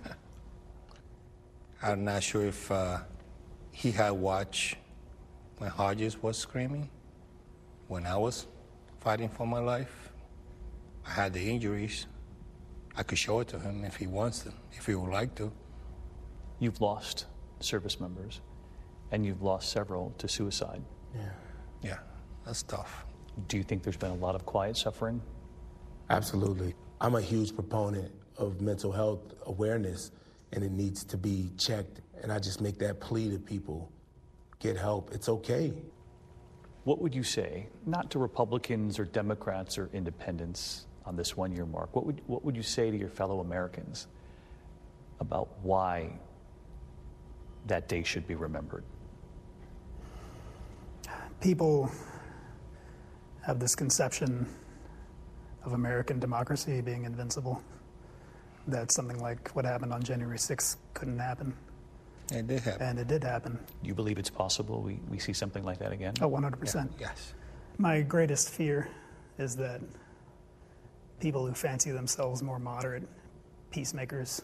I'm 1.83 2.05
not 2.05 2.23
sure 2.23 2.47
if 2.47 2.71
uh, 2.71 2.99
he 3.71 3.91
had 3.91 4.11
watched 4.11 4.77
when 5.59 5.71
Hodges 5.71 6.23
was 6.23 6.37
screaming, 6.37 6.91
when 7.89 8.07
I 8.07 8.17
was 8.17 8.47
fighting 9.07 9.29
for 9.29 9.47
my 9.47 9.61
life. 9.61 10.11
I 11.07 11.11
had 11.11 11.33
the 11.33 11.49
injuries. 11.49 12.09
I 12.97 13.05
could 13.05 13.19
show 13.19 13.39
it 13.39 13.47
to 13.49 13.59
him 13.61 13.85
if 13.85 13.95
he 13.95 14.09
wants 14.09 14.41
to, 14.41 14.53
if 14.73 14.85
he 14.87 14.97
would 14.97 15.13
like 15.13 15.33
to. 15.37 15.53
You've 16.59 16.81
lost 16.81 17.27
service 17.61 18.01
members, 18.01 18.41
and 19.13 19.25
you've 19.25 19.43
lost 19.43 19.71
several 19.71 20.13
to 20.19 20.27
suicide. 20.27 20.83
Yeah. 21.15 21.21
Yeah, 21.83 21.99
that's 22.45 22.65
tough. 22.65 23.07
Do 23.47 23.57
you 23.57 23.63
think 23.63 23.85
there's 23.85 23.97
been 23.97 24.11
a 24.11 24.17
lot 24.27 24.35
of 24.35 24.45
quiet 24.45 24.77
suffering? 24.77 25.23
Absolutely. 26.11 26.75
I'm 27.01 27.15
a 27.15 27.21
huge 27.21 27.55
proponent 27.55 28.11
of 28.39 28.61
mental 28.61 28.91
health 28.91 29.35
awareness, 29.47 30.11
and 30.53 30.65
it 30.65 30.73
needs 30.73 31.05
to 31.05 31.17
be 31.17 31.53
checked. 31.57 32.01
And 32.25 32.33
I 32.33 32.41
just 32.41 32.61
make 32.61 32.77
that 32.81 32.99
plea 32.99 33.31
to 33.31 33.39
people 33.39 33.89
get 34.59 34.77
help. 34.77 35.13
It's 35.15 35.29
okay. 35.29 35.73
What 36.87 37.03
would 37.03 37.17
you 37.17 37.25
say, 37.25 37.67
not 37.85 38.13
to 38.13 38.21
Republicans 38.21 39.01
or 39.01 39.05
Democrats 39.07 39.77
or 39.77 39.91
independents 39.93 40.87
on 41.05 41.17
this 41.17 41.37
one 41.37 41.51
year 41.51 41.67
mark, 41.67 41.97
what 41.97 42.07
would, 42.07 42.23
what 42.29 42.45
would 42.45 42.55
you 42.55 42.63
say 42.63 42.93
to 42.93 42.97
your 42.97 43.09
fellow 43.09 43.41
Americans 43.41 44.07
about 45.19 45.49
why 45.65 46.13
that 47.67 47.89
day 47.89 48.05
should 48.05 48.29
be 48.29 48.37
remembered? 48.37 48.85
People 51.41 51.91
have 53.43 53.59
this 53.59 53.75
conception 53.75 54.47
of 55.65 55.73
American 55.73 56.21
democracy 56.21 56.81
being 56.83 57.05
invincible. 57.05 57.61
That 58.69 58.93
something 58.93 59.19
like 59.19 59.51
what 59.57 59.65
happened 59.65 59.93
on 59.93 60.05
January 60.05 60.39
6th 60.39 60.77
couldn't 60.95 61.19
happen. 61.19 61.53
It 62.33 62.47
did 62.47 62.61
happen. 62.61 62.87
And 62.87 62.99
it 62.99 63.09
did 63.09 63.23
happen. 63.23 63.59
Do 63.83 63.89
you 63.89 63.95
believe 63.95 64.19
it's 64.19 64.31
possible 64.31 64.83
we, 64.83 64.99
we 65.09 65.19
see 65.19 65.33
something 65.33 65.65
like 65.65 65.79
that 65.79 65.93
again? 65.93 66.15
Oh, 66.21 66.29
100%. 66.29 66.89
Yes. 66.99 67.35
My 67.79 68.01
greatest 68.03 68.51
fear 68.51 68.89
is 69.39 69.55
that 69.57 69.81
people 71.21 71.47
who 71.47 71.55
fancy 71.55 71.91
themselves 71.93 72.43
more 72.43 72.59
moderate 72.59 73.07
peacemakers 73.71 74.43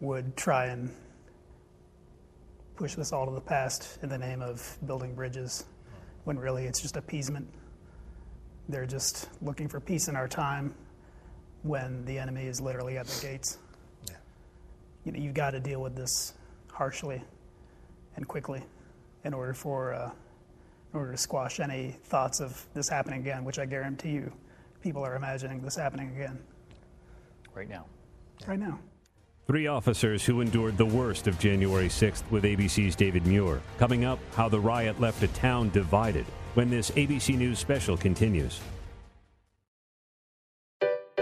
would 0.00 0.36
try 0.36 0.66
and 0.66 0.90
push 2.76 2.94
this 2.94 3.12
all 3.12 3.24
to 3.24 3.32
the 3.32 3.40
past 3.40 3.98
in 4.02 4.08
the 4.08 4.18
name 4.18 4.42
of 4.42 4.76
building 4.86 5.14
bridges 5.14 5.64
when 6.24 6.38
really 6.38 6.66
it's 6.66 6.80
just 6.80 6.96
appeasement. 6.96 7.48
They're 8.68 8.86
just 8.86 9.28
looking 9.40 9.68
for 9.68 9.80
peace 9.80 10.08
in 10.08 10.16
our 10.16 10.28
time 10.28 10.74
when 11.62 12.04
the 12.04 12.18
enemy 12.18 12.46
is 12.46 12.60
literally 12.60 12.98
at 12.98 13.06
the 13.06 13.26
gates. 13.26 13.58
Yeah. 14.08 14.16
You 15.04 15.12
know, 15.12 15.18
you've 15.18 15.34
got 15.34 15.52
to 15.52 15.60
deal 15.60 15.80
with 15.80 15.96
this 15.96 16.34
harshly 16.76 17.22
and 18.16 18.28
quickly 18.28 18.62
in 19.24 19.32
order 19.32 19.54
for 19.54 19.94
uh, 19.94 20.10
in 20.92 21.00
order 21.00 21.12
to 21.12 21.18
squash 21.18 21.58
any 21.58 21.96
thoughts 22.04 22.40
of 22.40 22.64
this 22.74 22.88
happening 22.88 23.20
again, 23.20 23.44
which 23.44 23.58
I 23.58 23.66
guarantee 23.66 24.10
you 24.10 24.32
people 24.82 25.04
are 25.04 25.16
imagining 25.16 25.60
this 25.62 25.74
happening 25.74 26.14
again. 26.14 26.38
Right 27.54 27.68
now. 27.68 27.86
Right 28.46 28.58
now. 28.58 28.78
Three 29.46 29.66
officers 29.66 30.24
who 30.24 30.40
endured 30.40 30.76
the 30.76 30.86
worst 30.86 31.26
of 31.26 31.38
January 31.38 31.88
6th 31.88 32.28
with 32.30 32.44
ABC's 32.44 32.94
David 32.94 33.26
Muir. 33.26 33.60
Coming 33.78 34.04
up, 34.04 34.18
how 34.34 34.48
the 34.48 34.60
riot 34.60 35.00
left 35.00 35.22
a 35.22 35.28
town 35.28 35.70
divided 35.70 36.26
when 36.54 36.68
this 36.68 36.90
ABC 36.92 37.36
News 37.36 37.58
special 37.58 37.96
continues. 37.96 38.60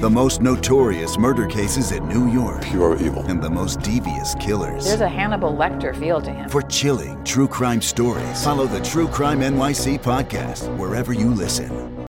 The 0.00 0.08
most 0.08 0.40
notorious 0.40 1.18
murder 1.18 1.48
cases 1.48 1.90
in 1.90 2.06
New 2.06 2.30
York. 2.30 2.62
Pure 2.62 2.98
evil. 2.98 3.24
And 3.24 3.42
the 3.42 3.50
most 3.50 3.80
devious 3.80 4.36
killers. 4.36 4.84
There's 4.84 5.00
a 5.00 5.08
Hannibal 5.08 5.52
Lecter 5.52 5.92
feel 5.98 6.20
to 6.20 6.30
him. 6.30 6.48
For 6.48 6.62
chilling 6.62 7.24
true 7.24 7.48
crime 7.48 7.82
stories, 7.82 8.44
follow 8.44 8.66
the 8.66 8.80
True 8.80 9.08
Crime 9.08 9.40
NYC 9.40 10.00
podcast 10.00 10.72
wherever 10.76 11.12
you 11.12 11.30
listen. 11.30 12.06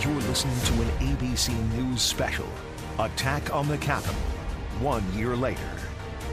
You're 0.00 0.22
listening 0.28 0.60
to 0.66 0.72
an 0.74 0.88
ABC 1.00 1.52
News 1.76 2.00
special 2.00 2.46
Attack 3.00 3.52
on 3.52 3.66
the 3.66 3.78
Capitol. 3.78 4.14
One 4.78 5.02
year 5.12 5.34
later. 5.34 5.60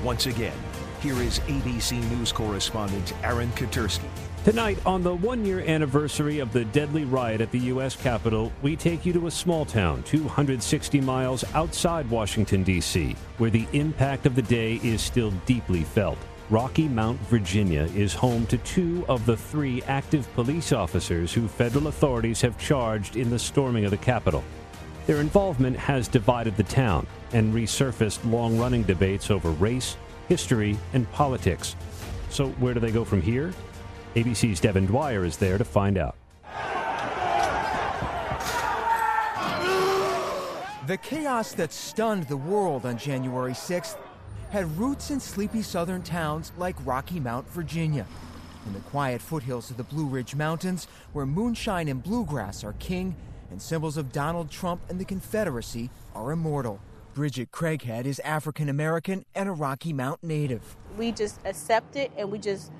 Once 0.03 0.27
again, 0.27 0.57
here 0.99 1.19
is 1.19 1.39
ABC 1.39 1.99
News 2.11 2.31
correspondent 2.31 3.13
Aaron 3.23 3.49
Katersky. 3.53 4.24
Tonight, 4.45 4.77
on 4.85 5.01
the 5.01 5.15
one 5.15 5.43
year 5.43 5.61
anniversary 5.61 6.37
of 6.37 6.53
the 6.53 6.65
deadly 6.65 7.03
riot 7.03 7.41
at 7.41 7.49
the 7.49 7.57
U.S. 7.61 7.95
Capitol, 7.95 8.51
we 8.61 8.75
take 8.75 9.03
you 9.03 9.11
to 9.13 9.25
a 9.25 9.31
small 9.31 9.65
town 9.65 10.03
260 10.03 11.01
miles 11.01 11.43
outside 11.55 12.07
Washington, 12.11 12.61
D.C., 12.61 13.15
where 13.39 13.49
the 13.49 13.67
impact 13.73 14.27
of 14.27 14.35
the 14.35 14.43
day 14.43 14.79
is 14.83 15.01
still 15.01 15.31
deeply 15.47 15.81
felt. 15.81 16.19
Rocky 16.51 16.87
Mount, 16.87 17.19
Virginia 17.21 17.89
is 17.95 18.13
home 18.13 18.45
to 18.45 18.59
two 18.59 19.03
of 19.09 19.25
the 19.25 19.35
three 19.35 19.81
active 19.87 20.31
police 20.35 20.71
officers 20.71 21.33
who 21.33 21.47
federal 21.47 21.87
authorities 21.87 22.39
have 22.41 22.55
charged 22.59 23.15
in 23.15 23.31
the 23.31 23.39
storming 23.39 23.85
of 23.85 23.89
the 23.89 23.97
Capitol. 23.97 24.43
Their 25.07 25.21
involvement 25.21 25.75
has 25.75 26.07
divided 26.07 26.55
the 26.55 26.63
town 26.65 27.07
and 27.33 27.51
resurfaced 27.51 28.31
long 28.31 28.59
running 28.59 28.83
debates 28.83 29.31
over 29.31 29.49
race, 29.49 29.97
history, 30.29 30.77
and 30.93 31.11
politics. 31.13 31.75
So, 32.29 32.49
where 32.59 32.75
do 32.75 32.79
they 32.79 32.91
go 32.91 33.03
from 33.03 33.23
here? 33.23 33.51
ABC's 34.15 34.61
Devin 34.61 34.85
Dwyer 34.85 35.25
is 35.25 35.35
there 35.35 35.57
to 35.57 35.65
find 35.65 35.97
out. 35.97 36.15
The 40.87 40.97
chaos 40.97 41.53
that 41.53 41.73
stunned 41.73 42.27
the 42.27 42.37
world 42.37 42.85
on 42.85 42.97
January 42.97 43.51
6th 43.51 43.97
had 44.51 44.77
roots 44.77 45.11
in 45.11 45.19
sleepy 45.19 45.61
southern 45.61 46.01
towns 46.01 46.53
like 46.57 46.75
Rocky 46.85 47.19
Mount, 47.19 47.49
Virginia. 47.49 48.05
In 48.65 48.73
the 48.73 48.79
quiet 48.79 49.21
foothills 49.21 49.69
of 49.69 49.77
the 49.77 49.83
Blue 49.83 50.05
Ridge 50.05 50.33
Mountains, 50.33 50.87
where 51.11 51.25
moonshine 51.25 51.89
and 51.89 52.01
bluegrass 52.01 52.63
are 52.63 52.73
king, 52.73 53.15
and 53.51 53.61
symbols 53.61 53.97
of 53.97 54.13
Donald 54.13 54.49
Trump 54.49 54.81
and 54.89 54.97
the 54.97 55.05
Confederacy 55.05 55.89
are 56.13 56.31
immortal. 56.31 56.79
Bridgette 57.15 57.49
Craighead 57.49 58.05
is 58.05 58.19
African 58.21 58.69
American 58.69 59.25
and 59.35 59.49
a 59.49 59.53
Rocky 59.53 59.91
Mount 59.91 60.23
native. 60.23 60.75
We 60.97 61.11
just 61.11 61.39
accept 61.45 61.95
it 61.95 62.11
and 62.17 62.31
we 62.31 62.39
just 62.39 62.71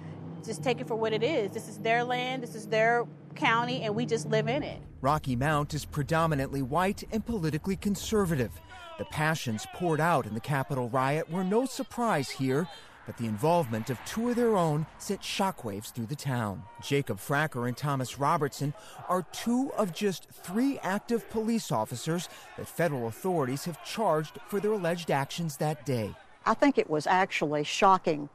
just 0.45 0.63
take 0.63 0.81
it 0.81 0.87
for 0.87 0.95
what 0.95 1.13
it 1.13 1.23
is. 1.23 1.51
This 1.51 1.67
is 1.67 1.77
their 1.79 2.03
land, 2.03 2.43
this 2.43 2.55
is 2.55 2.67
their 2.67 3.05
county, 3.35 3.81
and 3.81 3.95
we 3.95 4.05
just 4.05 4.27
live 4.27 4.47
in 4.47 4.63
it. 4.63 4.81
Rocky 5.01 5.35
Mount 5.35 5.73
is 5.73 5.85
predominantly 5.85 6.61
white 6.61 7.03
and 7.11 7.25
politically 7.25 7.75
conservative. 7.75 8.51
The 8.97 9.05
passions 9.05 9.65
poured 9.73 9.99
out 9.99 10.25
in 10.25 10.33
the 10.33 10.39
Capitol 10.39 10.89
riot 10.89 11.29
were 11.29 11.43
no 11.43 11.65
surprise 11.65 12.29
here, 12.29 12.67
but 13.05 13.17
the 13.17 13.25
involvement 13.25 13.89
of 13.89 13.99
two 14.05 14.29
of 14.29 14.35
their 14.35 14.55
own 14.55 14.85
sent 14.97 15.21
shockwaves 15.21 15.93
through 15.93 16.07
the 16.07 16.15
town. 16.15 16.63
Jacob 16.81 17.19
Fracker 17.19 17.67
and 17.67 17.77
Thomas 17.77 18.17
Robertson 18.17 18.73
are 19.07 19.25
two 19.31 19.71
of 19.77 19.93
just 19.93 20.27
three 20.31 20.79
active 20.79 21.29
police 21.29 21.71
officers 21.71 22.29
that 22.57 22.67
federal 22.67 23.07
authorities 23.07 23.65
have 23.65 23.83
charged 23.83 24.39
for 24.47 24.59
their 24.59 24.71
alleged 24.71 25.11
actions 25.11 25.57
that 25.57 25.85
day. 25.85 26.15
I 26.45 26.53
think 26.53 26.77
it 26.77 26.89
was 26.89 27.05
actually 27.05 27.63
shocking. 27.63 28.29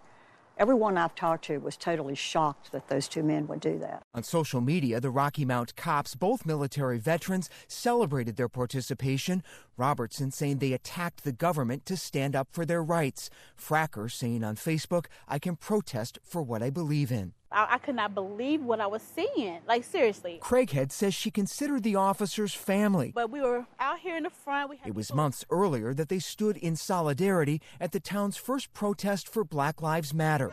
Everyone 0.61 0.99
I've 0.99 1.15
talked 1.15 1.47
to 1.47 1.57
was 1.57 1.79
totally 1.79 2.15
shocked 2.15 2.71
that 2.73 2.87
those 2.89 3.09
two 3.09 3.23
men 3.23 3.47
would 3.47 3.61
do 3.61 3.79
that. 3.79 4.03
On 4.13 4.23
social 4.23 4.61
media, 4.61 5.01
the 5.01 5.09
Rocky 5.09 5.47
Mount 5.47 5.75
cops, 5.75 6.15
both 6.15 6.45
military 6.45 6.99
veterans, 6.99 7.49
celebrated 7.67 8.37
their 8.37 8.51
participation. 8.51 9.43
Robertson 9.79 10.31
saying 10.31 10.59
they 10.59 10.75
attacked 10.75 11.25
the 11.25 11.33
government 11.33 11.87
to 11.87 11.97
stand 11.97 12.37
up 12.37 12.49
for 12.53 12.67
their 12.67 12.83
rights. 12.83 13.31
Fracker 13.59 14.13
saying 14.13 14.45
on 14.45 14.57
Facebook, 14.57 15.07
I 15.27 15.39
can 15.39 15.57
protest 15.57 16.19
for 16.23 16.43
what 16.43 16.63
I 16.63 16.69
believe 16.69 17.11
in. 17.11 17.33
I, 17.53 17.75
I 17.75 17.79
could 17.79 17.97
not 17.97 18.15
believe 18.15 18.63
what 18.63 18.81
I 18.81 18.87
was 18.87 19.03
seeing. 19.03 19.59
Like, 19.67 19.85
seriously. 19.85 20.41
Craighead 20.43 20.93
says 20.93 21.15
she 21.15 21.31
considered 21.31 21.83
the 21.83 21.97
officers 21.97 22.55
family. 22.55 23.13
But 23.15 23.31
we 23.31 23.41
were 23.41 23.67
out 23.79 23.99
here 23.99 24.17
in 24.17 24.23
the 24.23 24.31
front. 24.31 24.73
it 24.85 24.95
was 24.95 25.13
months 25.13 25.45
earlier 25.51 25.95
that 25.95 26.09
they 26.09 26.19
stood 26.19 26.57
in 26.57 26.77
solidarity 26.77 27.61
at 27.81 27.93
the 27.93 28.01
town's 28.01 28.37
first 28.37 28.73
protest 28.73 29.29
for 29.29 29.45
Black 29.45 29.83
Lives 29.83 30.15
Matter. 30.15 30.53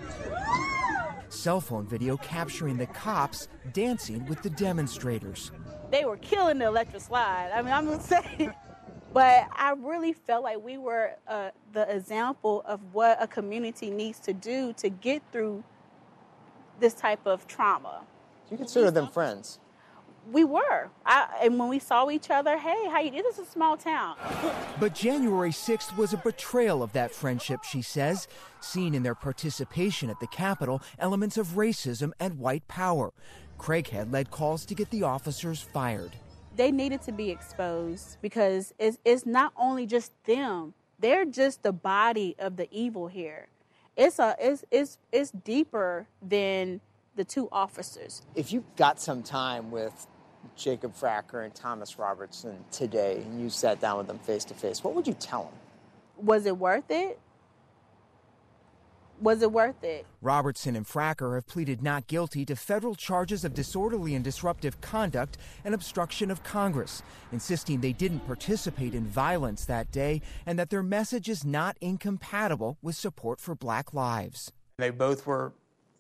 Cell 1.29 1.59
phone 1.59 1.85
video 1.85 2.17
capturing 2.17 2.77
the 2.77 2.85
cops 2.87 3.47
dancing 3.73 4.25
with 4.27 4.41
the 4.41 4.49
demonstrators. 4.49 5.51
They 5.91 6.05
were 6.05 6.17
killing 6.17 6.57
the 6.57 6.65
electric 6.65 7.01
slide. 7.01 7.51
I 7.53 7.61
mean, 7.61 7.73
I'm 7.73 7.85
going 7.85 7.99
to 7.99 8.03
say. 8.03 8.49
But 9.13 9.47
I 9.55 9.71
really 9.71 10.13
felt 10.13 10.43
like 10.43 10.63
we 10.63 10.77
were 10.77 11.13
uh, 11.27 11.49
the 11.73 11.89
example 11.93 12.61
of 12.65 12.81
what 12.93 13.17
a 13.21 13.27
community 13.27 13.89
needs 13.89 14.19
to 14.21 14.33
do 14.33 14.73
to 14.73 14.89
get 14.89 15.23
through 15.31 15.63
this 16.79 16.93
type 16.93 17.25
of 17.25 17.47
trauma. 17.47 18.03
You 18.51 18.57
consider 18.57 18.91
them 18.91 19.07
friends? 19.07 19.59
We 20.31 20.43
were. 20.43 20.89
I, 21.05 21.39
and 21.41 21.57
when 21.57 21.69
we 21.69 21.79
saw 21.79 22.09
each 22.09 22.29
other, 22.29 22.57
hey, 22.57 22.89
how 22.89 22.99
you? 22.99 23.11
This 23.11 23.39
is 23.39 23.47
a 23.47 23.51
small 23.51 23.77
town. 23.77 24.17
But 24.79 24.93
January 24.93 25.51
6th 25.51 25.95
was 25.95 26.11
a 26.11 26.17
betrayal 26.17 26.83
of 26.83 26.91
that 26.93 27.11
friendship, 27.11 27.63
she 27.63 27.81
says, 27.81 28.27
seen 28.59 28.93
in 28.93 29.03
their 29.03 29.15
participation 29.15 30.09
at 30.09 30.19
the 30.19 30.27
Capitol 30.27 30.81
elements 30.99 31.37
of 31.37 31.49
racism 31.49 32.11
and 32.19 32.39
white 32.39 32.67
power. 32.67 33.13
Craighead 33.57 34.11
led 34.11 34.29
calls 34.29 34.65
to 34.65 34.75
get 34.75 34.89
the 34.89 35.03
officers 35.03 35.61
fired. 35.61 36.11
They 36.55 36.71
needed 36.71 37.01
to 37.03 37.11
be 37.11 37.29
exposed 37.29 38.17
because 38.21 38.73
it's, 38.77 38.97
it's 39.05 39.25
not 39.25 39.53
only 39.55 39.85
just 39.85 40.11
them; 40.25 40.73
they're 40.99 41.25
just 41.25 41.63
the 41.63 41.71
body 41.71 42.35
of 42.37 42.57
the 42.57 42.67
evil 42.71 43.07
here. 43.07 43.47
It's 43.97 44.19
a 44.19 44.35
it's 44.39 44.63
it's 44.69 44.99
it's 45.11 45.31
deeper 45.31 46.07
than 46.21 46.79
the 47.15 47.25
two 47.25 47.49
officers. 47.51 48.21
If 48.35 48.53
you 48.53 48.63
got 48.75 49.01
some 49.01 49.23
time 49.23 49.71
with 49.71 50.05
Jacob 50.55 50.95
Fracker 50.95 51.43
and 51.43 51.53
Thomas 51.53 51.97
Robertson 51.97 52.63
today, 52.71 53.23
and 53.23 53.41
you 53.41 53.49
sat 53.49 53.81
down 53.81 53.97
with 53.97 54.05
them 54.05 54.19
face 54.19 54.45
to 54.45 54.53
face, 54.53 54.83
what 54.83 54.93
would 54.93 55.07
you 55.07 55.15
tell 55.15 55.43
them? 55.43 56.25
Was 56.25 56.45
it 56.45 56.57
worth 56.57 56.89
it? 56.89 57.19
Was 59.19 59.41
it 59.41 59.51
worth 59.51 59.83
it? 59.83 60.05
Robertson 60.21 60.75
and 60.75 60.85
Fracker 60.85 61.35
have 61.35 61.47
pleaded 61.47 61.81
not 61.81 62.07
guilty 62.07 62.45
to 62.45 62.55
federal 62.55 62.95
charges 62.95 63.43
of 63.43 63.53
disorderly 63.53 64.15
and 64.15 64.23
disruptive 64.23 64.79
conduct 64.81 65.37
and 65.65 65.73
obstruction 65.73 66.29
of 66.29 66.43
Congress, 66.43 67.01
insisting 67.31 67.81
they 67.81 67.93
didn't 67.93 68.19
participate 68.21 68.93
in 68.93 69.05
violence 69.05 69.65
that 69.65 69.91
day 69.91 70.21
and 70.45 70.57
that 70.59 70.69
their 70.69 70.83
message 70.83 71.29
is 71.29 71.43
not 71.43 71.77
incompatible 71.81 72.77
with 72.81 72.95
support 72.95 73.39
for 73.39 73.55
black 73.55 73.93
lives. 73.93 74.51
They 74.77 74.91
both 74.91 75.25
were 75.25 75.53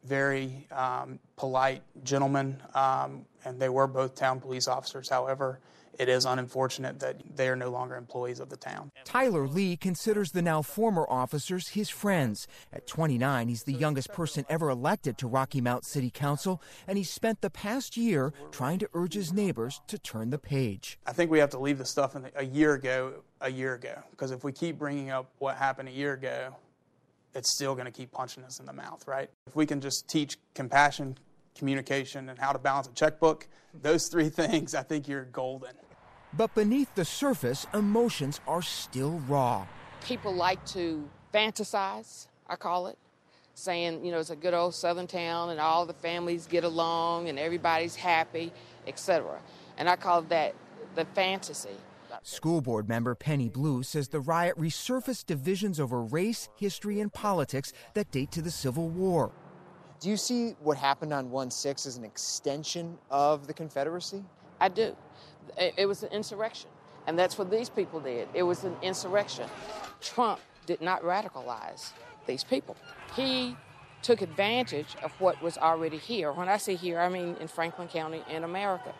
very 0.03 0.67
um, 0.71 1.19
polite 1.35 1.81
gentlemen, 2.03 2.61
um, 2.73 3.25
and 3.43 3.59
they 3.59 3.69
were 3.69 3.87
both 3.87 4.15
town 4.15 4.39
police 4.39 4.67
officers. 4.67 5.09
However, 5.09 5.59
it 5.99 6.09
is 6.09 6.25
unfortunate 6.25 6.99
that 6.99 7.21
they 7.35 7.49
are 7.49 7.55
no 7.55 7.69
longer 7.69 7.95
employees 7.95 8.39
of 8.39 8.49
the 8.49 8.57
town. 8.57 8.91
Tyler 9.03 9.47
Lee 9.47 9.75
considers 9.75 10.31
the 10.31 10.41
now 10.41 10.61
former 10.61 11.05
officers 11.09 11.69
his 11.69 11.89
friends. 11.89 12.47
At 12.71 12.87
29, 12.87 13.47
he's 13.47 13.63
the 13.63 13.73
youngest 13.73 14.13
person 14.13 14.45
ever 14.49 14.69
elected 14.69 15.17
to 15.19 15.27
Rocky 15.27 15.61
Mount 15.61 15.85
City 15.85 16.09
Council, 16.09 16.61
and 16.87 16.97
he 16.97 17.03
spent 17.03 17.41
the 17.41 17.49
past 17.49 17.97
year 17.97 18.33
trying 18.51 18.79
to 18.79 18.89
urge 18.93 19.13
his 19.13 19.33
neighbors 19.33 19.81
to 19.87 19.97
turn 19.97 20.29
the 20.29 20.37
page. 20.37 20.99
I 21.05 21.13
think 21.13 21.31
we 21.31 21.39
have 21.39 21.49
to 21.51 21.59
leave 21.59 21.77
the 21.77 21.85
stuff 21.85 22.13
the, 22.13 22.31
a 22.35 22.45
year 22.45 22.73
ago, 22.73 23.13
a 23.41 23.49
year 23.49 23.73
ago, 23.73 24.01
because 24.11 24.31
if 24.31 24.43
we 24.43 24.51
keep 24.51 24.77
bringing 24.77 25.09
up 25.09 25.31
what 25.39 25.57
happened 25.57 25.89
a 25.89 25.93
year 25.93 26.13
ago, 26.13 26.55
it's 27.33 27.49
still 27.49 27.73
going 27.73 27.85
to 27.85 27.91
keep 27.91 28.11
punching 28.11 28.43
us 28.43 28.59
in 28.59 28.65
the 28.65 28.73
mouth, 28.73 29.07
right? 29.07 29.29
If 29.47 29.55
we 29.55 29.65
can 29.65 29.81
just 29.81 30.09
teach 30.09 30.37
compassion, 30.53 31.17
communication, 31.55 32.29
and 32.29 32.39
how 32.39 32.51
to 32.51 32.59
balance 32.59 32.87
a 32.87 32.93
checkbook, 32.93 33.47
those 33.81 34.07
three 34.07 34.29
things, 34.41 34.75
I 34.75 34.83
think 34.83 35.07
you're 35.07 35.25
golden. 35.25 35.73
But 36.37 36.53
beneath 36.53 36.93
the 36.93 37.03
surface, 37.03 37.65
emotions 37.73 38.39
are 38.47 38.61
still 38.61 39.19
raw. 39.27 39.65
People 40.03 40.35
like 40.35 40.63
to 40.67 41.09
fantasize, 41.33 42.27
I 42.47 42.55
call 42.55 42.85
it, 42.87 42.97
saying, 43.55 44.05
you 44.05 44.11
know, 44.11 44.19
it's 44.19 44.29
a 44.29 44.35
good 44.35 44.53
old 44.53 44.75
southern 44.75 45.07
town 45.07 45.49
and 45.49 45.59
all 45.59 45.87
the 45.87 45.93
families 45.93 46.45
get 46.45 46.63
along 46.63 47.27
and 47.27 47.39
everybody's 47.39 47.95
happy, 47.95 48.53
etc. 48.85 49.41
And 49.79 49.89
I 49.89 49.95
call 49.95 50.21
that 50.23 50.53
the 50.93 51.05
fantasy. 51.05 51.75
School 52.21 52.61
board 52.61 52.87
member 52.87 53.15
Penny 53.15 53.49
Blue 53.49 53.81
says 53.81 54.09
the 54.09 54.19
riot 54.19 54.59
resurfaced 54.59 55.25
divisions 55.25 55.79
over 55.79 56.01
race, 56.01 56.49
history, 56.55 56.99
and 56.99 57.11
politics 57.11 57.73
that 57.95 58.11
date 58.11 58.31
to 58.31 58.43
the 58.43 58.51
Civil 58.51 58.89
War. 58.89 59.31
Do 59.99 60.09
you 60.09 60.17
see 60.17 60.51
what 60.61 60.77
happened 60.77 61.13
on 61.13 61.31
1 61.31 61.49
6 61.49 61.87
as 61.87 61.97
an 61.97 62.03
extension 62.03 62.95
of 63.09 63.47
the 63.47 63.53
Confederacy? 63.53 64.23
I 64.59 64.69
do. 64.69 64.95
It 65.57 65.87
was 65.87 66.03
an 66.03 66.09
insurrection. 66.11 66.69
And 67.07 67.17
that's 67.17 67.37
what 67.37 67.49
these 67.49 67.69
people 67.69 67.99
did. 67.99 68.27
It 68.33 68.43
was 68.43 68.63
an 68.63 68.75
insurrection. 68.81 69.49
Trump 70.01 70.39
did 70.65 70.81
not 70.81 71.01
radicalize 71.03 71.91
these 72.25 72.43
people. 72.43 72.75
He 73.15 73.55
took 74.01 74.21
advantage 74.21 74.95
of 75.01 75.11
what 75.19 75.41
was 75.41 75.57
already 75.57 75.97
here. 75.97 76.31
When 76.31 76.49
I 76.49 76.57
say 76.57 76.75
here, 76.75 76.99
I 76.99 77.09
mean 77.09 77.35
in 77.39 77.47
Franklin 77.47 77.87
County 77.87 78.23
in 78.29 78.43
America. 78.43 78.93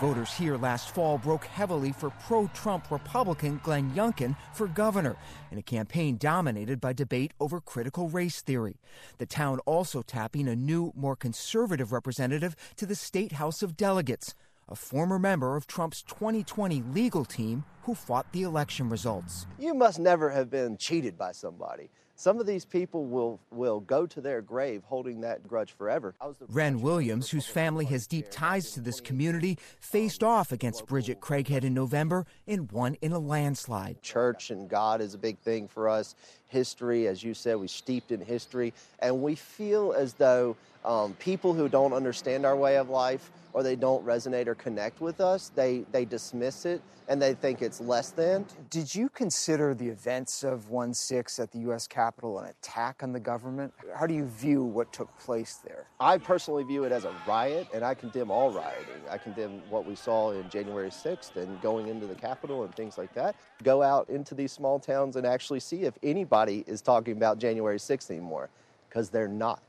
Voters 0.00 0.32
here 0.34 0.56
last 0.56 0.94
fall 0.94 1.16
broke 1.16 1.44
heavily 1.44 1.92
for 1.92 2.10
pro 2.10 2.48
Trump 2.48 2.90
Republican 2.90 3.60
Glenn 3.62 3.92
Youngkin 3.92 4.36
for 4.52 4.66
governor 4.66 5.16
in 5.50 5.58
a 5.58 5.62
campaign 5.62 6.16
dominated 6.16 6.80
by 6.80 6.92
debate 6.92 7.32
over 7.38 7.60
critical 7.60 8.08
race 8.08 8.40
theory. 8.40 8.80
The 9.18 9.26
town 9.26 9.60
also 9.60 10.02
tapping 10.02 10.48
a 10.48 10.56
new, 10.56 10.92
more 10.96 11.14
conservative 11.14 11.92
representative 11.92 12.56
to 12.76 12.86
the 12.86 12.96
State 12.96 13.32
House 13.32 13.62
of 13.62 13.76
Delegates 13.76 14.34
a 14.68 14.74
former 14.74 15.18
member 15.18 15.56
of 15.56 15.66
Trump's 15.66 16.02
2020 16.02 16.82
legal 16.92 17.24
team 17.24 17.64
who 17.82 17.94
fought 17.94 18.30
the 18.32 18.42
election 18.42 18.88
results. 18.88 19.46
You 19.58 19.74
must 19.74 19.98
never 19.98 20.30
have 20.30 20.50
been 20.50 20.76
cheated 20.76 21.18
by 21.18 21.32
somebody. 21.32 21.90
Some 22.14 22.38
of 22.38 22.46
these 22.46 22.64
people 22.64 23.06
will, 23.06 23.40
will 23.50 23.80
go 23.80 24.06
to 24.06 24.20
their 24.20 24.42
grave 24.42 24.84
holding 24.84 25.22
that 25.22 25.48
grudge 25.48 25.72
forever. 25.72 26.14
Wren 26.48 26.80
Williams, 26.80 27.30
whose 27.30 27.46
family 27.46 27.84
has 27.86 28.06
deep 28.06 28.26
ties 28.30 28.70
to 28.72 28.80
this 28.80 29.00
community, 29.00 29.58
faced 29.80 30.22
off 30.22 30.52
against 30.52 30.86
Bridgette 30.86 31.18
Craighead 31.18 31.64
in 31.64 31.74
November 31.74 32.24
and 32.46 32.70
won 32.70 32.96
in 33.02 33.10
a 33.10 33.18
landslide. 33.18 34.02
Church 34.02 34.50
and 34.50 34.68
God 34.68 35.00
is 35.00 35.14
a 35.14 35.18
big 35.18 35.38
thing 35.40 35.66
for 35.66 35.88
us. 35.88 36.14
History, 36.52 37.08
as 37.08 37.24
you 37.24 37.32
said, 37.32 37.56
we're 37.56 37.66
steeped 37.66 38.12
in 38.12 38.20
history, 38.20 38.74
and 38.98 39.22
we 39.22 39.34
feel 39.34 39.94
as 39.96 40.12
though 40.12 40.54
um, 40.84 41.14
people 41.14 41.54
who 41.54 41.68
don't 41.68 41.92
understand 41.92 42.44
our 42.44 42.56
way 42.56 42.76
of 42.76 42.90
life 42.90 43.30
or 43.52 43.62
they 43.62 43.76
don't 43.76 44.04
resonate 44.04 44.46
or 44.46 44.54
connect 44.54 45.00
with 45.00 45.20
us, 45.20 45.50
they, 45.54 45.84
they 45.92 46.04
dismiss 46.04 46.66
it 46.66 46.82
and 47.08 47.20
they 47.20 47.34
think 47.34 47.62
it's 47.62 47.80
less 47.80 48.10
than. 48.10 48.46
Did 48.70 48.94
you 48.94 49.08
consider 49.08 49.74
the 49.74 49.88
events 49.88 50.44
of 50.44 50.70
1 50.70 50.94
6 50.94 51.38
at 51.38 51.52
the 51.52 51.58
U.S. 51.60 51.86
Capitol 51.86 52.38
an 52.38 52.48
attack 52.48 53.02
on 53.02 53.12
the 53.12 53.20
government? 53.20 53.72
How 53.94 54.06
do 54.06 54.14
you 54.14 54.24
view 54.24 54.62
what 54.62 54.92
took 54.92 55.14
place 55.18 55.60
there? 55.64 55.84
I 56.00 56.18
personally 56.18 56.64
view 56.64 56.84
it 56.84 56.92
as 56.92 57.04
a 57.04 57.14
riot, 57.26 57.68
and 57.74 57.84
I 57.84 57.94
condemn 57.94 58.30
all 58.30 58.50
rioting. 58.50 59.02
I 59.10 59.18
condemn 59.18 59.60
what 59.68 59.84
we 59.84 59.94
saw 59.94 60.30
in 60.32 60.48
January 60.48 60.88
6th 60.90 61.36
and 61.36 61.60
going 61.60 61.88
into 61.88 62.06
the 62.06 62.14
Capitol 62.14 62.64
and 62.64 62.74
things 62.74 62.96
like 62.96 63.12
that. 63.14 63.36
Go 63.62 63.82
out 63.82 64.08
into 64.08 64.34
these 64.34 64.52
small 64.52 64.78
towns 64.78 65.16
and 65.16 65.26
actually 65.26 65.60
see 65.60 65.82
if 65.82 65.98
anybody 66.02 66.41
is 66.48 66.80
talking 66.80 67.16
about 67.16 67.38
January 67.38 67.78
6th 67.78 68.10
anymore, 68.10 68.50
because 68.88 69.10
they're 69.10 69.28
not. 69.28 69.62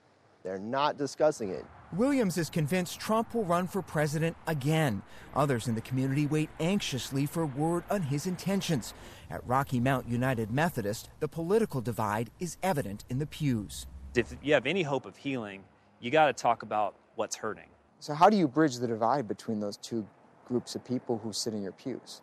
They're 0.43 0.59
not 0.59 0.97
discussing 0.97 1.49
it. 1.49 1.65
Williams 1.93 2.37
is 2.37 2.49
convinced 2.49 2.99
Trump 2.99 3.35
will 3.35 3.45
run 3.45 3.67
for 3.67 3.81
president 3.81 4.35
again. 4.47 5.03
Others 5.35 5.67
in 5.67 5.75
the 5.75 5.81
community 5.81 6.25
wait 6.25 6.49
anxiously 6.59 7.25
for 7.27 7.45
word 7.45 7.83
on 7.89 8.01
his 8.01 8.25
intentions. 8.25 8.93
At 9.29 9.45
Rocky 9.47 9.79
Mount 9.79 10.07
United 10.07 10.49
Methodist, 10.49 11.09
the 11.19 11.27
political 11.27 11.81
divide 11.81 12.31
is 12.39 12.57
evident 12.63 13.05
in 13.09 13.19
the 13.19 13.27
pews. 13.27 13.85
If 14.15 14.35
you 14.41 14.53
have 14.53 14.65
any 14.65 14.81
hope 14.81 15.05
of 15.05 15.17
healing, 15.17 15.63
you 15.99 16.09
got 16.11 16.27
to 16.27 16.33
talk 16.33 16.63
about 16.63 16.95
what's 17.15 17.35
hurting. 17.35 17.69
So, 17.99 18.13
how 18.13 18.29
do 18.29 18.37
you 18.37 18.47
bridge 18.47 18.77
the 18.77 18.87
divide 18.87 19.27
between 19.27 19.59
those 19.59 19.77
two 19.77 20.05
groups 20.47 20.75
of 20.75 20.83
people 20.83 21.19
who 21.23 21.31
sit 21.31 21.53
in 21.53 21.61
your 21.61 21.71
pews? 21.71 22.21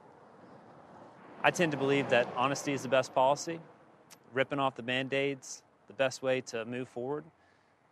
I 1.42 1.50
tend 1.50 1.72
to 1.72 1.78
believe 1.78 2.10
that 2.10 2.28
honesty 2.36 2.72
is 2.72 2.82
the 2.82 2.88
best 2.88 3.14
policy, 3.14 3.60
ripping 4.32 4.58
off 4.58 4.76
the 4.76 4.82
band 4.82 5.12
aids, 5.12 5.62
the 5.86 5.92
best 5.94 6.22
way 6.22 6.40
to 6.42 6.64
move 6.64 6.88
forward. 6.88 7.24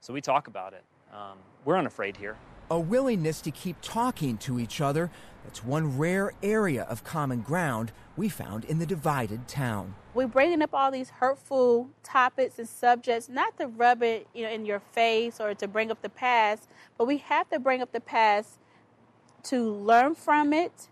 So 0.01 0.13
we 0.13 0.21
talk 0.21 0.47
about 0.47 0.73
it. 0.73 0.85
Um, 1.13 1.39
we're 1.65 1.77
unafraid 1.77 2.17
here. 2.17 2.37
A 2.71 2.79
willingness 2.79 3.41
to 3.43 3.51
keep 3.51 3.77
talking 3.81 4.37
to 4.39 4.61
each 4.61 4.81
other. 4.81 5.11
That's 5.45 5.65
one 5.65 5.97
rare 5.97 6.33
area 6.43 6.83
of 6.83 7.03
common 7.03 7.41
ground 7.41 7.93
we 8.17 8.29
found 8.29 8.65
in 8.67 8.79
the 8.79 8.87
divided 8.87 9.49
town. 9.49 9.95
We're 10.13 10.27
bringing 10.27 10.61
up 10.61 10.71
all 10.75 10.91
these 10.91 11.11
hurtful 11.11 11.89
topics 12.03 12.59
and 12.59 12.69
subjects, 12.69 13.29
not 13.29 13.57
to 13.59 13.67
rub 13.67 14.03
it 14.03 14.27
you 14.35 14.45
know, 14.45 14.51
in 14.51 14.67
your 14.67 14.81
face 14.81 15.41
or 15.41 15.55
to 15.55 15.67
bring 15.67 15.91
up 15.91 16.03
the 16.03 16.09
past, 16.11 16.69
but 16.99 17.07
we 17.07 17.19
have 17.19 17.49
to 17.51 17.59
bring 17.59 17.81
up 17.81 17.93
the 17.93 18.01
past 18.01 18.59
to 19.45 19.73
learn 19.73 20.15
from 20.15 20.53
it 20.53 20.89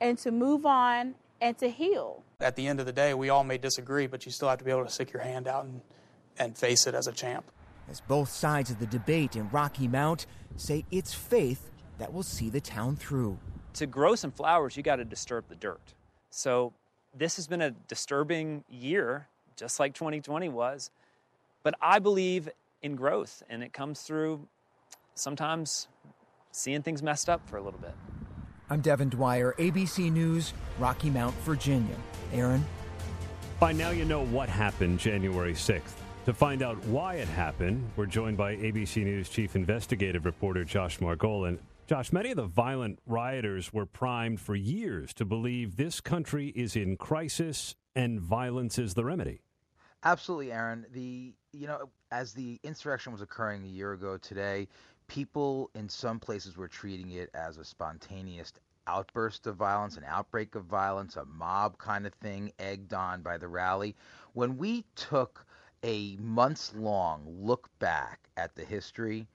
and 0.00 0.18
to 0.18 0.32
move 0.32 0.66
on 0.66 1.14
and 1.40 1.56
to 1.58 1.70
heal. 1.70 2.22
At 2.40 2.56
the 2.56 2.66
end 2.66 2.80
of 2.80 2.86
the 2.86 2.92
day, 2.92 3.14
we 3.14 3.28
all 3.28 3.44
may 3.44 3.58
disagree, 3.58 4.06
but 4.06 4.24
you 4.26 4.32
still 4.32 4.48
have 4.48 4.58
to 4.58 4.64
be 4.64 4.70
able 4.70 4.84
to 4.84 4.90
stick 4.90 5.12
your 5.12 5.22
hand 5.22 5.48
out 5.48 5.64
and, 5.64 5.80
and 6.38 6.56
face 6.56 6.86
it 6.86 6.94
as 6.94 7.06
a 7.06 7.12
champ 7.12 7.44
as 7.90 8.00
both 8.00 8.30
sides 8.30 8.70
of 8.70 8.78
the 8.78 8.86
debate 8.86 9.34
in 9.34 9.50
Rocky 9.50 9.88
Mount 9.88 10.26
say 10.56 10.84
it's 10.90 11.12
faith 11.12 11.70
that 11.98 12.12
will 12.12 12.22
see 12.22 12.48
the 12.48 12.60
town 12.60 12.96
through. 12.96 13.38
To 13.74 13.86
grow 13.86 14.14
some 14.14 14.30
flowers, 14.30 14.76
you 14.76 14.82
got 14.82 14.96
to 14.96 15.04
disturb 15.04 15.48
the 15.48 15.56
dirt. 15.56 15.80
So 16.30 16.72
this 17.16 17.36
has 17.36 17.48
been 17.48 17.60
a 17.60 17.72
disturbing 17.88 18.64
year, 18.70 19.26
just 19.56 19.80
like 19.80 19.94
2020 19.94 20.48
was. 20.48 20.90
But 21.62 21.74
I 21.82 21.98
believe 21.98 22.48
in 22.80 22.94
growth, 22.94 23.42
and 23.50 23.62
it 23.62 23.72
comes 23.72 24.02
through 24.02 24.46
sometimes 25.14 25.88
seeing 26.52 26.82
things 26.82 27.02
messed 27.02 27.28
up 27.28 27.46
for 27.48 27.56
a 27.56 27.62
little 27.62 27.80
bit. 27.80 27.94
I'm 28.72 28.80
Devin 28.80 29.08
Dwyer, 29.08 29.56
ABC 29.58 30.12
News, 30.12 30.54
Rocky 30.78 31.10
Mount, 31.10 31.34
Virginia. 31.38 31.96
Aaron? 32.32 32.64
By 33.58 33.72
now, 33.72 33.90
you 33.90 34.04
know 34.04 34.24
what 34.26 34.48
happened 34.48 35.00
January 35.00 35.54
6th. 35.54 35.94
To 36.26 36.32
find 36.32 36.62
out 36.62 36.78
why 36.84 37.16
it 37.16 37.26
happened, 37.26 37.84
we're 37.96 38.06
joined 38.06 38.36
by 38.36 38.54
ABC 38.54 39.02
News 39.02 39.28
chief 39.28 39.56
investigative 39.56 40.24
reporter 40.24 40.64
Josh 40.64 41.00
Margolin. 41.00 41.58
Josh, 41.88 42.12
many 42.12 42.30
of 42.30 42.36
the 42.36 42.44
violent 42.44 43.00
rioters 43.06 43.72
were 43.72 43.86
primed 43.86 44.40
for 44.40 44.54
years 44.54 45.12
to 45.14 45.24
believe 45.24 45.74
this 45.74 46.00
country 46.00 46.52
is 46.54 46.76
in 46.76 46.96
crisis 46.96 47.74
and 47.96 48.20
violence 48.20 48.78
is 48.78 48.94
the 48.94 49.04
remedy. 49.04 49.40
Absolutely, 50.04 50.52
Aaron. 50.52 50.86
The 50.92 51.34
you 51.52 51.66
know, 51.66 51.90
as 52.12 52.32
the 52.32 52.60
insurrection 52.62 53.12
was 53.12 53.20
occurring 53.20 53.64
a 53.64 53.68
year 53.68 53.92
ago 53.92 54.16
today, 54.16 54.68
people 55.10 55.68
in 55.74 55.88
some 55.88 56.20
places 56.20 56.56
were 56.56 56.68
treating 56.68 57.10
it 57.10 57.30
as 57.34 57.58
a 57.58 57.64
spontaneous 57.64 58.52
outburst 58.86 59.44
of 59.48 59.56
violence, 59.56 59.96
an 59.96 60.04
outbreak 60.06 60.54
of 60.54 60.64
violence, 60.66 61.16
a 61.16 61.24
mob 61.24 61.76
kind 61.78 62.06
of 62.06 62.14
thing, 62.14 62.52
egged 62.60 62.94
on 62.94 63.20
by 63.20 63.36
the 63.36 63.48
rally. 63.48 63.96
When 64.34 64.56
we 64.56 64.84
took 64.94 65.44
a 65.82 66.16
months 66.18 66.72
long 66.76 67.26
look 67.26 67.68
back 67.80 68.20
at 68.36 68.54
the 68.54 68.64
history 68.64 69.26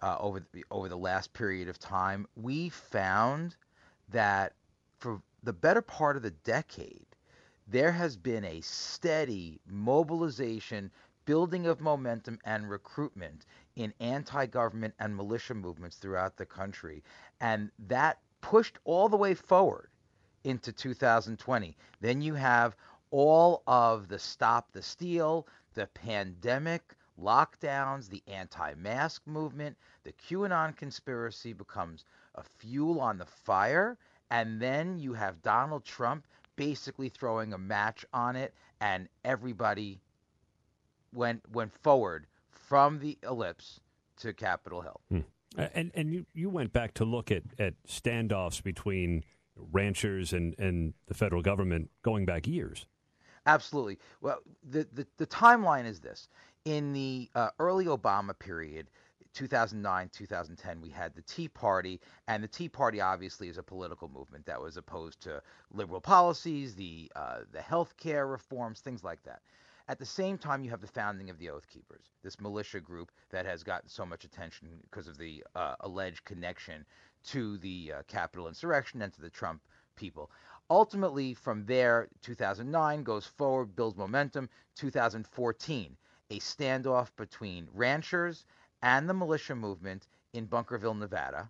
uh, 0.00 0.16
over 0.20 0.46
the, 0.52 0.64
over 0.70 0.88
the 0.88 0.96
last 0.96 1.32
period 1.32 1.68
of 1.68 1.80
time, 1.80 2.28
we 2.36 2.68
found 2.68 3.56
that 4.10 4.52
for 5.00 5.20
the 5.42 5.52
better 5.52 5.82
part 5.82 6.16
of 6.16 6.22
the 6.22 6.30
decade, 6.30 7.06
there 7.66 7.90
has 7.90 8.16
been 8.16 8.44
a 8.44 8.60
steady 8.60 9.58
mobilization 9.68 10.88
building 11.24 11.66
of 11.66 11.80
momentum 11.80 12.38
and 12.44 12.70
recruitment 12.70 13.44
in 13.76 13.92
anti 14.00 14.46
government 14.46 14.94
and 14.98 15.14
militia 15.14 15.54
movements 15.54 15.96
throughout 15.96 16.36
the 16.36 16.46
country. 16.46 17.04
And 17.40 17.70
that 17.78 18.18
pushed 18.40 18.78
all 18.84 19.08
the 19.08 19.16
way 19.16 19.34
forward 19.34 19.90
into 20.44 20.72
2020. 20.72 21.76
Then 22.00 22.22
you 22.22 22.34
have 22.34 22.76
all 23.10 23.62
of 23.66 24.08
the 24.08 24.18
stop 24.18 24.72
the 24.72 24.82
steal, 24.82 25.46
the 25.74 25.86
pandemic, 25.88 26.94
lockdowns, 27.20 28.08
the 28.08 28.22
anti 28.26 28.74
mask 28.74 29.22
movement, 29.26 29.76
the 30.04 30.12
QAnon 30.12 30.76
conspiracy 30.76 31.52
becomes 31.52 32.04
a 32.34 32.42
fuel 32.42 33.00
on 33.00 33.18
the 33.18 33.26
fire. 33.26 33.96
And 34.30 34.60
then 34.60 34.98
you 34.98 35.12
have 35.12 35.42
Donald 35.42 35.84
Trump 35.84 36.26
basically 36.56 37.08
throwing 37.08 37.52
a 37.52 37.58
match 37.58 38.04
on 38.12 38.34
it, 38.34 38.54
and 38.80 39.08
everybody 39.24 40.00
went 41.12 41.42
went 41.52 41.72
forward 41.82 42.26
from 42.66 42.98
the 42.98 43.18
ellipse 43.22 43.80
to 44.18 44.32
Capitol 44.32 44.82
Hill. 44.82 45.00
Hmm. 45.10 45.20
And 45.56 45.90
and 45.94 46.12
you, 46.12 46.26
you 46.34 46.50
went 46.50 46.72
back 46.72 46.94
to 46.94 47.04
look 47.04 47.30
at, 47.30 47.44
at 47.58 47.74
standoffs 47.88 48.62
between 48.62 49.24
ranchers 49.72 50.32
and, 50.32 50.58
and 50.58 50.94
the 51.06 51.14
federal 51.14 51.40
government 51.40 51.90
going 52.02 52.26
back 52.26 52.46
years. 52.46 52.86
Absolutely. 53.46 53.98
Well, 54.20 54.40
the, 54.68 54.86
the, 54.92 55.06
the 55.18 55.26
timeline 55.26 55.86
is 55.86 56.00
this. 56.00 56.28
In 56.64 56.92
the 56.92 57.30
uh, 57.34 57.50
early 57.60 57.84
Obama 57.86 58.36
period, 58.36 58.88
2009, 59.34 60.10
2010, 60.12 60.80
we 60.80 60.90
had 60.90 61.14
the 61.14 61.22
Tea 61.22 61.46
Party, 61.46 62.00
and 62.26 62.42
the 62.42 62.48
Tea 62.48 62.68
Party 62.68 63.00
obviously 63.00 63.48
is 63.48 63.56
a 63.56 63.62
political 63.62 64.08
movement 64.08 64.46
that 64.46 64.60
was 64.60 64.76
opposed 64.76 65.20
to 65.22 65.40
liberal 65.72 66.00
policies, 66.00 66.74
the 66.74 67.10
uh, 67.14 67.40
the 67.52 67.60
health 67.60 67.96
care 67.96 68.26
reforms, 68.26 68.80
things 68.80 69.04
like 69.04 69.22
that. 69.22 69.42
At 69.88 70.00
the 70.00 70.06
same 70.06 70.36
time, 70.36 70.64
you 70.64 70.70
have 70.70 70.80
the 70.80 70.88
founding 70.88 71.30
of 71.30 71.38
the 71.38 71.48
Oath 71.48 71.68
Keepers, 71.68 72.10
this 72.22 72.40
militia 72.40 72.80
group 72.80 73.12
that 73.30 73.46
has 73.46 73.62
gotten 73.62 73.88
so 73.88 74.04
much 74.04 74.24
attention 74.24 74.80
because 74.82 75.06
of 75.06 75.16
the 75.16 75.44
uh, 75.54 75.76
alleged 75.80 76.24
connection 76.24 76.84
to 77.26 77.56
the 77.58 77.92
uh, 77.92 78.02
Capitol 78.08 78.48
insurrection 78.48 79.00
and 79.02 79.12
to 79.12 79.20
the 79.20 79.30
Trump 79.30 79.62
people. 79.94 80.30
Ultimately, 80.68 81.34
from 81.34 81.64
there, 81.66 82.08
2009 82.22 83.04
goes 83.04 83.26
forward, 83.26 83.76
builds 83.76 83.96
momentum. 83.96 84.48
2014, 84.74 85.96
a 86.30 86.40
standoff 86.40 87.14
between 87.16 87.68
ranchers 87.72 88.44
and 88.82 89.08
the 89.08 89.14
militia 89.14 89.54
movement 89.54 90.08
in 90.32 90.48
Bunkerville, 90.48 90.98
Nevada. 90.98 91.48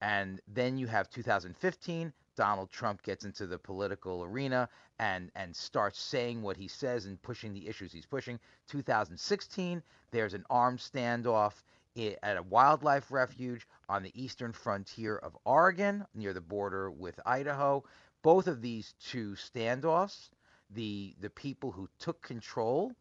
And 0.00 0.40
then 0.48 0.78
you 0.78 0.86
have 0.86 1.10
2015, 1.10 2.12
Donald 2.36 2.70
Trump 2.70 3.02
gets 3.02 3.24
into 3.24 3.46
the 3.46 3.58
political 3.58 4.24
arena 4.24 4.68
and 4.98 5.30
and 5.34 5.54
starts 5.54 6.00
saying 6.00 6.42
what 6.42 6.56
he 6.56 6.68
says 6.68 7.06
and 7.06 7.20
pushing 7.22 7.52
the 7.52 7.68
issues 7.68 7.92
he's 7.92 8.06
pushing. 8.06 8.38
2016, 8.68 9.82
there's 10.10 10.34
an 10.34 10.44
armed 10.50 10.78
standoff 10.78 11.62
at 11.96 12.36
a 12.36 12.42
wildlife 12.42 13.10
refuge 13.12 13.66
on 13.88 14.02
the 14.02 14.12
eastern 14.20 14.52
frontier 14.52 15.16
of 15.16 15.36
Oregon 15.44 16.04
near 16.14 16.32
the 16.32 16.40
border 16.40 16.90
with 16.90 17.20
Idaho. 17.24 17.84
Both 18.22 18.46
of 18.48 18.60
these 18.60 18.94
two 19.00 19.32
standoffs, 19.32 20.30
the 20.70 21.14
the 21.20 21.30
people 21.30 21.70
who 21.70 21.88
took 21.98 22.20
control 22.22 22.92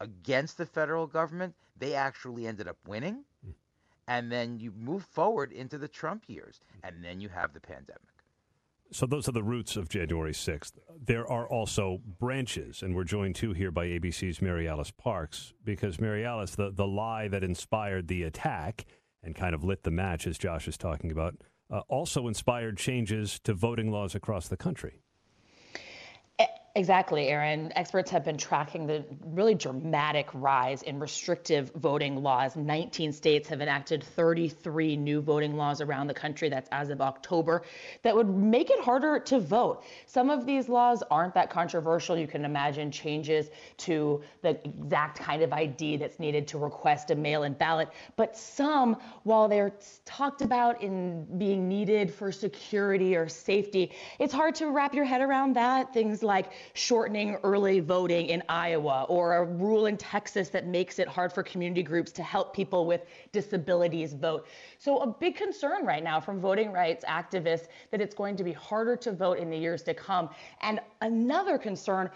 against 0.00 0.58
the 0.58 0.66
federal 0.66 1.06
government, 1.06 1.54
they 1.78 1.94
actually 1.94 2.46
ended 2.46 2.68
up 2.68 2.76
winning. 2.86 3.24
Mm. 3.46 3.54
And 4.08 4.32
then 4.32 4.58
you 4.58 4.72
move 4.72 5.04
forward 5.04 5.52
into 5.52 5.78
the 5.78 5.88
Trump 5.88 6.24
years, 6.26 6.60
and 6.82 7.02
then 7.04 7.20
you 7.20 7.28
have 7.28 7.54
the 7.54 7.60
pandemic. 7.60 8.11
So 8.92 9.06
those 9.06 9.26
are 9.26 9.32
the 9.32 9.42
roots 9.42 9.76
of 9.76 9.88
January 9.88 10.32
6th. 10.32 10.72
There 11.02 11.26
are 11.26 11.46
also 11.46 12.00
branches, 12.18 12.82
and 12.82 12.94
we're 12.94 13.04
joined 13.04 13.34
too 13.36 13.54
here 13.54 13.70
by 13.70 13.86
ABC's 13.86 14.42
Mary 14.42 14.68
Alice 14.68 14.90
Parks, 14.90 15.54
because 15.64 15.98
Mary 15.98 16.26
Alice, 16.26 16.54
the, 16.54 16.70
the 16.70 16.86
lie 16.86 17.26
that 17.28 17.42
inspired 17.42 18.08
the 18.08 18.22
attack 18.24 18.84
and 19.22 19.34
kind 19.34 19.54
of 19.54 19.64
lit 19.64 19.84
the 19.84 19.90
match, 19.90 20.26
as 20.26 20.36
Josh 20.36 20.68
is 20.68 20.76
talking 20.76 21.10
about, 21.10 21.36
uh, 21.70 21.80
also 21.88 22.28
inspired 22.28 22.76
changes 22.76 23.40
to 23.44 23.54
voting 23.54 23.90
laws 23.90 24.14
across 24.14 24.48
the 24.48 24.58
country. 24.58 25.00
Exactly, 26.74 27.28
Aaron. 27.28 27.70
Experts 27.76 28.10
have 28.12 28.24
been 28.24 28.38
tracking 28.38 28.86
the 28.86 29.04
really 29.26 29.54
dramatic 29.54 30.30
rise 30.32 30.80
in 30.80 30.98
restrictive 30.98 31.70
voting 31.76 32.22
laws. 32.22 32.56
19 32.56 33.12
states 33.12 33.46
have 33.50 33.60
enacted 33.60 34.02
33 34.02 34.96
new 34.96 35.20
voting 35.20 35.54
laws 35.54 35.82
around 35.82 36.06
the 36.06 36.14
country. 36.14 36.48
That's 36.48 36.70
as 36.72 36.88
of 36.88 37.02
October, 37.02 37.62
that 38.04 38.16
would 38.16 38.30
make 38.30 38.70
it 38.70 38.80
harder 38.80 39.20
to 39.20 39.38
vote. 39.38 39.84
Some 40.06 40.30
of 40.30 40.46
these 40.46 40.66
laws 40.70 41.02
aren't 41.10 41.34
that 41.34 41.50
controversial. 41.50 42.16
You 42.16 42.26
can 42.26 42.42
imagine 42.46 42.90
changes 42.90 43.50
to 43.78 44.22
the 44.40 44.58
exact 44.64 45.18
kind 45.18 45.42
of 45.42 45.52
ID 45.52 45.98
that's 45.98 46.18
needed 46.18 46.48
to 46.48 46.58
request 46.58 47.10
a 47.10 47.14
mail 47.14 47.42
in 47.42 47.52
ballot. 47.52 47.90
But 48.16 48.34
some, 48.34 48.96
while 49.24 49.46
they're 49.46 49.74
talked 50.06 50.40
about 50.40 50.80
in 50.80 51.26
being 51.36 51.68
needed 51.68 52.14
for 52.14 52.32
security 52.32 53.14
or 53.14 53.28
safety, 53.28 53.92
it's 54.18 54.32
hard 54.32 54.54
to 54.54 54.70
wrap 54.70 54.94
your 54.94 55.04
head 55.04 55.20
around 55.20 55.54
that. 55.56 55.92
Things 55.92 56.22
like 56.22 56.50
shortening 56.74 57.36
early 57.42 57.80
voting 57.80 58.26
in 58.26 58.42
Iowa 58.48 59.06
or 59.08 59.36
a 59.36 59.44
rule 59.44 59.86
in 59.86 59.96
Texas 59.96 60.48
that 60.50 60.66
makes 60.66 60.98
it 60.98 61.08
hard 61.08 61.32
for 61.32 61.42
community 61.42 61.82
groups 61.82 62.12
to 62.12 62.22
help 62.22 62.54
people 62.54 62.86
with 62.86 63.02
disabilities 63.32 64.12
vote. 64.12 64.46
So, 64.78 64.98
a 64.98 65.06
big 65.06 65.36
concern 65.36 65.84
right 65.86 66.02
now 66.02 66.20
from 66.20 66.40
voting 66.40 66.72
rights 66.72 67.04
activists 67.08 67.68
that 67.90 68.00
it's 68.00 68.14
going 68.14 68.36
to 68.36 68.44
be 68.44 68.52
harder 68.52 68.96
to 68.96 69.12
vote 69.12 69.38
in 69.38 69.50
the 69.50 69.58
years 69.58 69.82
to 69.84 69.94
come. 69.94 70.30
And 70.60 70.80
another 71.00 71.58
concern 71.58 72.10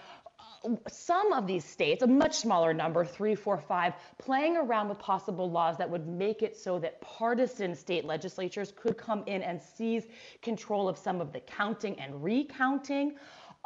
some 0.89 1.33
of 1.33 1.47
these 1.47 1.65
states, 1.65 2.03
a 2.03 2.07
much 2.07 2.35
smaller 2.35 2.75
number, 2.75 3.05
three, 3.05 3.35
four, 3.35 3.59
five, 3.59 3.95
playing 4.19 4.57
around 4.57 4.89
with 4.89 4.99
possible 4.99 5.51
laws 5.51 5.77
that 5.79 5.89
would 5.89 6.07
make 6.07 6.43
it 6.43 6.57
so 6.57 6.79
that 6.79 7.01
partisan 7.01 7.75
state 7.75 8.05
legislatures 8.05 8.73
could 8.75 8.97
come 8.97 9.23
in 9.27 9.43
and 9.43 9.61
seize 9.61 10.07
control 10.43 10.89
of 10.89 10.99
some 10.99 11.21
of 11.21 11.33
the 11.33 11.41
counting 11.41 11.99
and 12.01 12.23
recounting 12.23 13.15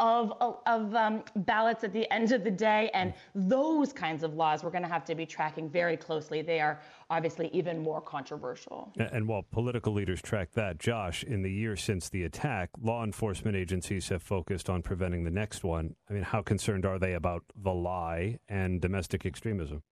of, 0.01 0.33
of 0.67 0.95
um, 0.95 1.23
ballots 1.37 1.85
at 1.85 1.93
the 1.93 2.11
end 2.13 2.33
of 2.33 2.43
the 2.43 2.51
day. 2.51 2.91
And 2.95 3.13
those 3.35 3.93
kinds 3.93 4.23
of 4.25 4.35
laws 4.35 4.65
we're 4.65 4.71
going 4.71 4.83
to 4.83 4.89
have 4.89 5.05
to 5.05 5.15
be 5.15 5.27
tracking 5.27 5.69
very 5.69 5.97
closely. 5.97 6.43
They 6.43 6.61
are 6.61 6.81
obviously 7.11 7.49
even 7.53 7.83
more 7.83 8.01
controversial. 8.01 8.93
And 8.99 9.29
while 9.29 9.43
political 9.43 9.93
leaders 9.93 10.23
track 10.23 10.53
that, 10.53 10.79
Josh, 10.79 11.23
in 11.23 11.43
the 11.43 11.53
year 11.53 11.77
since 11.77 12.09
the 12.09 12.25
attack, 12.25 12.71
law 12.81 13.05
enforcement 13.05 13.57
agencies 13.57 14.09
have 14.09 14.23
focused 14.23 14.71
on 14.71 14.83
preventing 14.83 15.25
the 15.25 15.31
next 15.31 15.63
one. 15.63 15.95
I 16.09 16.15
mean, 16.15 16.23
how 16.23 16.43
concerned 16.43 16.87
are 16.87 16.99
they 16.99 17.13
about 17.13 17.45
the 17.55 17.73
lie 17.73 18.39
and 18.49 18.81
domestic 18.81 19.27
extremism? 19.27 19.83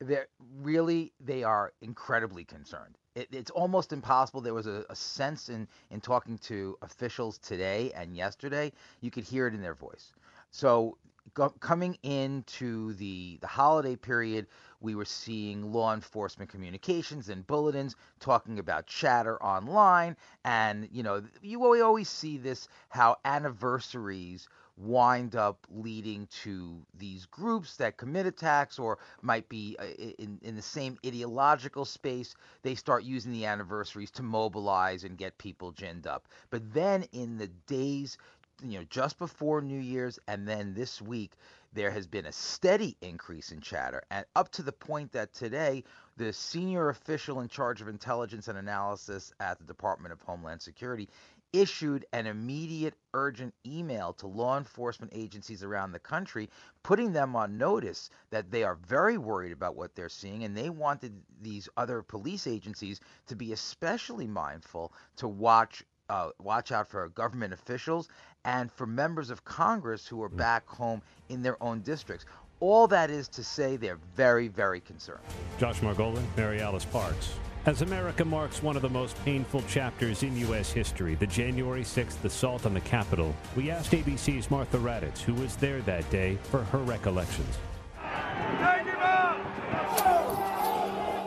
They're 0.00 0.28
really, 0.60 1.12
they 1.20 1.44
are 1.44 1.72
incredibly 1.82 2.44
concerned 2.44 2.98
it, 3.14 3.28
it's 3.32 3.50
almost 3.50 3.92
impossible. 3.92 4.40
There 4.40 4.54
was 4.54 4.66
a, 4.66 4.84
a, 4.90 4.96
sense 4.96 5.48
in, 5.48 5.68
in 5.90 6.00
talking 6.00 6.38
to 6.38 6.76
officials 6.82 7.38
today 7.38 7.92
and 7.94 8.16
yesterday, 8.16 8.72
you 9.00 9.10
could 9.10 9.24
hear 9.24 9.46
it 9.46 9.54
in 9.54 9.62
their 9.62 9.74
voice. 9.74 10.12
So 10.50 10.96
go, 11.34 11.50
coming 11.50 11.96
into 12.02 12.92
the 12.94 13.38
the 13.40 13.46
holiday 13.46 13.96
period, 13.96 14.46
we 14.80 14.94
were 14.94 15.04
seeing 15.04 15.72
law 15.72 15.94
enforcement 15.94 16.50
communications 16.50 17.28
and 17.28 17.46
bulletins 17.46 17.96
talking 18.20 18.58
about 18.58 18.86
chatter 18.86 19.42
online, 19.42 20.16
and 20.44 20.88
you 20.92 21.02
know 21.02 21.22
you 21.42 21.62
always 21.82 22.08
see 22.08 22.36
this 22.36 22.68
how 22.88 23.16
anniversaries 23.24 24.48
wind 24.76 25.36
up 25.36 25.66
leading 25.70 26.26
to 26.42 26.84
these 26.98 27.26
groups 27.26 27.76
that 27.76 27.96
commit 27.96 28.26
attacks 28.26 28.78
or 28.78 28.98
might 29.22 29.48
be 29.48 29.76
uh, 29.78 29.84
in, 30.18 30.38
in 30.42 30.56
the 30.56 30.62
same 30.62 30.98
ideological 31.06 31.84
space. 31.84 32.34
They 32.62 32.74
start 32.74 33.04
using 33.04 33.32
the 33.32 33.46
anniversaries 33.46 34.10
to 34.12 34.22
mobilize 34.22 35.04
and 35.04 35.16
get 35.16 35.38
people 35.38 35.72
ginned 35.72 36.06
up. 36.06 36.26
But 36.50 36.72
then 36.74 37.04
in 37.12 37.38
the 37.38 37.48
days, 37.66 38.18
you 38.62 38.78
know, 38.78 38.84
just 38.88 39.18
before 39.18 39.60
New 39.60 39.80
Year's 39.80 40.18
and 40.26 40.46
then 40.46 40.74
this 40.74 41.00
week, 41.00 41.32
there 41.72 41.90
has 41.90 42.06
been 42.06 42.26
a 42.26 42.32
steady 42.32 42.96
increase 43.00 43.50
in 43.50 43.60
chatter, 43.60 44.02
and 44.10 44.24
up 44.36 44.48
to 44.52 44.62
the 44.62 44.72
point 44.72 45.10
that 45.12 45.34
today, 45.34 45.82
the 46.16 46.32
senior 46.32 46.88
official 46.88 47.40
in 47.40 47.48
charge 47.48 47.80
of 47.80 47.88
intelligence 47.88 48.46
and 48.46 48.56
analysis 48.56 49.32
at 49.40 49.58
the 49.58 49.64
Department 49.64 50.12
of 50.12 50.20
Homeland 50.22 50.62
Security 50.62 51.08
issued 51.54 52.04
an 52.12 52.26
immediate 52.26 52.94
urgent 53.14 53.54
email 53.64 54.12
to 54.14 54.26
law 54.26 54.58
enforcement 54.58 55.12
agencies 55.14 55.62
around 55.62 55.92
the 55.92 55.98
country, 55.98 56.50
putting 56.82 57.12
them 57.12 57.36
on 57.36 57.56
notice 57.56 58.10
that 58.30 58.50
they 58.50 58.64
are 58.64 58.74
very 58.74 59.16
worried 59.16 59.52
about 59.52 59.76
what 59.76 59.94
they're 59.94 60.08
seeing 60.08 60.42
and 60.44 60.56
they 60.56 60.68
wanted 60.68 61.14
these 61.40 61.68
other 61.76 62.02
police 62.02 62.46
agencies 62.46 63.00
to 63.26 63.36
be 63.36 63.52
especially 63.52 64.26
mindful 64.26 64.92
to 65.16 65.28
watch 65.28 65.84
uh, 66.10 66.28
watch 66.38 66.70
out 66.70 66.86
for 66.86 67.08
government 67.08 67.54
officials 67.54 68.08
and 68.44 68.70
for 68.70 68.86
members 68.86 69.30
of 69.30 69.42
Congress 69.44 70.06
who 70.06 70.22
are 70.22 70.28
mm. 70.28 70.36
back 70.36 70.68
home 70.68 71.00
in 71.30 71.42
their 71.42 71.62
own 71.62 71.80
districts. 71.80 72.26
All 72.60 72.86
that 72.88 73.10
is 73.10 73.26
to 73.28 73.42
say 73.42 73.76
they're 73.76 73.98
very, 74.14 74.48
very 74.48 74.80
concerned. 74.80 75.22
Josh 75.58 75.80
Margolin, 75.80 76.24
Mary 76.36 76.60
Alice 76.60 76.84
Parks. 76.84 77.34
As 77.66 77.80
America 77.80 78.26
marks 78.26 78.62
one 78.62 78.76
of 78.76 78.82
the 78.82 78.90
most 78.90 79.16
painful 79.24 79.62
chapters 79.62 80.22
in 80.22 80.36
U.S. 80.36 80.70
history, 80.70 81.14
the 81.14 81.26
January 81.26 81.80
6th 81.80 82.22
assault 82.22 82.66
on 82.66 82.74
the 82.74 82.80
Capitol, 82.80 83.34
we 83.56 83.70
asked 83.70 83.92
ABC's 83.92 84.50
Martha 84.50 84.76
Raddatz, 84.76 85.20
who 85.22 85.32
was 85.32 85.56
there 85.56 85.80
that 85.82 86.08
day, 86.10 86.36
for 86.50 86.62
her 86.64 86.78
recollections. 86.80 87.58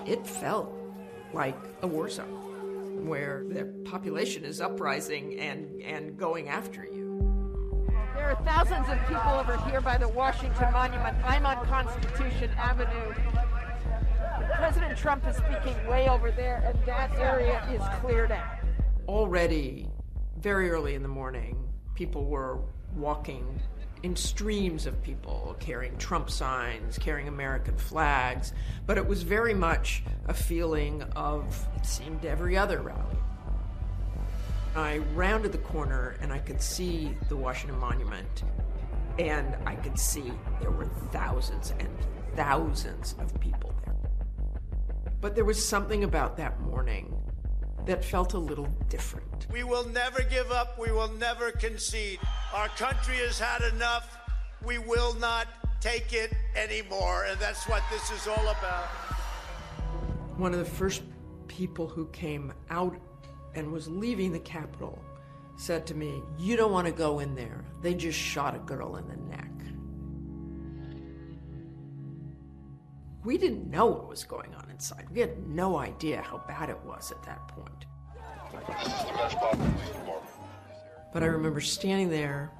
it 0.06 0.26
felt 0.26 0.72
like 1.34 1.58
a 1.82 1.88
war 1.88 2.08
zone 2.08 3.06
where 3.08 3.44
the 3.50 3.66
population 3.84 4.46
is 4.46 4.62
uprising 4.62 5.40
and, 5.40 5.82
and 5.82 6.18
going 6.18 6.50
after 6.50 6.86
you. 6.86 7.88
There 8.16 8.30
are 8.30 8.36
thousands 8.46 8.88
of 8.90 9.00
people 9.08 9.32
over 9.32 9.58
here 9.70 9.82
by 9.82 9.98
the 9.98 10.08
Washington 10.08 10.72
Monument. 10.72 11.18
I'm 11.26 11.48
on 11.48 11.66
Constitution 11.66 12.52
Avenue. 12.58 13.14
President 14.58 14.98
Trump 14.98 15.28
is 15.28 15.36
speaking 15.36 15.76
way 15.88 16.10
over 16.10 16.32
there, 16.32 16.64
and 16.66 16.86
that 16.88 17.12
area 17.20 17.64
is 17.72 17.82
cleared 18.02 18.32
out. 18.32 18.58
Already, 19.08 19.88
very 20.40 20.72
early 20.72 20.96
in 20.96 21.04
the 21.04 21.08
morning, 21.08 21.70
people 21.94 22.26
were 22.26 22.60
walking 22.96 23.62
in 24.02 24.16
streams 24.16 24.88
of 24.88 25.00
people 25.04 25.56
carrying 25.60 25.96
Trump 25.98 26.32
signs, 26.32 26.98
carrying 26.98 27.28
American 27.28 27.78
flags, 27.78 28.54
but 28.88 28.98
it 28.98 29.06
was 29.06 29.22
very 29.22 29.54
much 29.54 30.02
a 30.28 30.34
feeling 30.34 31.04
of, 31.16 31.68
it 31.76 31.86
seemed, 31.86 32.26
every 32.26 32.58
other 32.58 32.82
rally. 32.82 33.18
I 34.76 34.98
rounded 35.14 35.52
the 35.52 35.60
corner 35.60 36.16
and 36.20 36.34
I 36.34 36.40
could 36.40 36.64
see 36.64 37.16
the 37.30 37.36
Washington 37.36 37.80
Monument, 37.80 38.44
and 39.20 39.56
I 39.68 39.76
could 39.76 40.00
see 40.00 40.32
there 40.62 40.72
were 40.72 40.88
thousands 41.12 41.76
and 41.80 41.96
thousands 42.36 43.14
of 43.20 43.40
people 43.40 43.76
there. 43.86 43.97
But 45.20 45.36
there 45.36 45.46
was 45.46 45.64
something 45.64 46.04
about 46.04 46.38
that 46.38 46.60
morning 46.62 47.14
that 47.86 48.04
felt 48.04 48.34
a 48.34 48.38
little 48.38 48.68
different. 48.90 49.48
We 49.52 49.64
will 49.64 49.88
never 49.90 50.22
give 50.22 50.52
up. 50.52 50.78
We 50.78 50.92
will 50.92 51.12
never 51.14 51.52
concede. 51.52 52.20
Our 52.54 52.68
country 52.70 53.16
has 53.18 53.40
had 53.40 53.62
enough. 53.74 54.18
We 54.64 54.78
will 54.78 55.14
not 55.16 55.48
take 55.80 56.14
it 56.14 56.34
anymore. 56.56 57.26
And 57.26 57.40
that's 57.40 57.68
what 57.68 57.82
this 57.92 58.12
is 58.12 58.28
all 58.28 58.48
about. 58.48 58.88
One 60.38 60.54
of 60.54 60.60
the 60.60 60.66
first 60.66 61.02
people 61.48 61.88
who 61.88 62.08
came 62.08 62.54
out 62.70 62.96
and 63.56 63.72
was 63.72 63.88
leaving 63.88 64.32
the 64.32 64.40
Capitol 64.40 65.02
said 65.56 65.88
to 65.88 65.96
me, 65.96 66.22
You 66.38 66.58
don't 66.58 66.72
want 66.72 66.86
to 66.86 66.94
go 66.94 67.20
in 67.20 67.34
there. 67.34 67.66
They 67.82 67.96
just 67.96 68.20
shot 68.20 68.56
a 68.56 68.60
girl 68.60 68.98
in 68.98 69.08
the 69.08 69.16
neck. 69.16 69.52
We 73.24 73.38
didn't 73.38 73.70
know 73.70 73.88
what 73.88 74.08
was 74.08 74.24
going 74.24 74.54
on 74.54 74.67
inside. 74.78 75.08
We 75.12 75.20
had 75.20 75.48
no 75.48 75.78
idea 75.78 76.22
how 76.22 76.38
bad 76.48 76.70
it 76.70 76.78
was 76.86 77.12
at 77.12 77.24
that 77.24 77.48
point. 77.48 77.86
But 81.12 81.24
I 81.24 81.26
remember 81.26 81.62
standing 81.62 82.12
there 82.12 82.52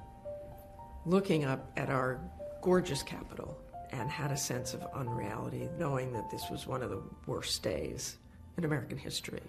looking 1.06 1.44
up 1.44 1.70
at 1.76 1.90
our 1.90 2.20
gorgeous 2.60 3.04
Capitol 3.04 3.56
and 3.92 4.10
had 4.10 4.32
a 4.32 4.36
sense 4.36 4.74
of 4.74 4.82
unreality, 4.94 5.68
knowing 5.78 6.12
that 6.12 6.28
this 6.28 6.50
was 6.50 6.66
one 6.66 6.82
of 6.82 6.90
the 6.90 7.00
worst 7.26 7.62
days 7.62 8.16
in 8.56 8.64
American 8.64 8.98
history. 8.98 9.42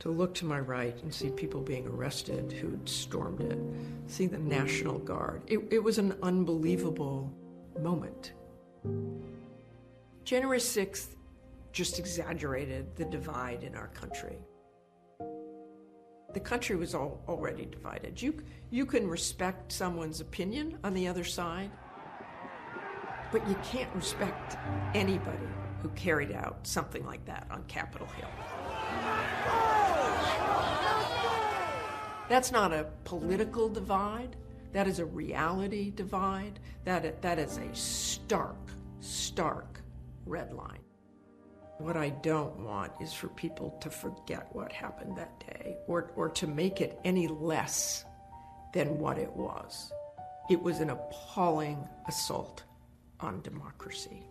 To 0.00 0.10
look 0.10 0.34
to 0.34 0.44
my 0.44 0.58
right 0.58 1.00
and 1.04 1.14
see 1.14 1.30
people 1.30 1.60
being 1.60 1.86
arrested 1.86 2.50
who'd 2.50 2.88
stormed 2.88 3.40
it, 3.40 3.58
see 4.08 4.26
the 4.26 4.38
National 4.38 4.98
Guard. 4.98 5.42
It, 5.46 5.60
it 5.70 5.82
was 5.82 5.98
an 5.98 6.16
unbelievable 6.20 7.32
moment. 7.78 8.32
January 10.24 10.58
6th 10.58 11.15
just 11.76 11.98
exaggerated 11.98 12.96
the 12.96 13.04
divide 13.04 13.62
in 13.62 13.74
our 13.74 13.88
country. 13.88 14.38
The 16.32 16.40
country 16.40 16.74
was 16.74 16.94
all, 16.94 17.22
already 17.28 17.66
divided. 17.66 18.22
You, 18.22 18.42
you 18.70 18.86
can 18.86 19.06
respect 19.06 19.70
someone's 19.70 20.22
opinion 20.22 20.78
on 20.84 20.94
the 20.94 21.06
other 21.06 21.22
side, 21.22 21.70
but 23.30 23.46
you 23.46 23.56
can't 23.62 23.94
respect 23.94 24.56
anybody 24.94 25.48
who 25.82 25.90
carried 25.90 26.32
out 26.32 26.66
something 26.66 27.04
like 27.04 27.26
that 27.26 27.46
on 27.50 27.62
Capitol 27.64 28.06
Hill. 28.06 28.30
That's 32.30 32.50
not 32.50 32.72
a 32.72 32.86
political 33.04 33.68
divide. 33.68 34.34
That 34.72 34.88
is 34.88 34.98
a 34.98 35.04
reality 35.04 35.90
divide. 35.90 36.58
That, 36.84 37.20
that 37.20 37.38
is 37.38 37.58
a 37.58 37.74
stark, 37.74 38.70
stark 39.00 39.82
red 40.24 40.54
line. 40.54 40.85
What 41.78 41.96
I 41.96 42.08
don't 42.08 42.58
want 42.60 42.92
is 43.00 43.12
for 43.12 43.28
people 43.28 43.76
to 43.80 43.90
forget 43.90 44.48
what 44.52 44.72
happened 44.72 45.16
that 45.18 45.38
day 45.40 45.76
or, 45.86 46.10
or 46.16 46.30
to 46.30 46.46
make 46.46 46.80
it 46.80 46.98
any 47.04 47.28
less 47.28 48.04
than 48.72 48.98
what 48.98 49.18
it 49.18 49.30
was. 49.36 49.92
It 50.48 50.62
was 50.62 50.80
an 50.80 50.90
appalling 50.90 51.86
assault 52.08 52.62
on 53.20 53.42
democracy. 53.42 54.22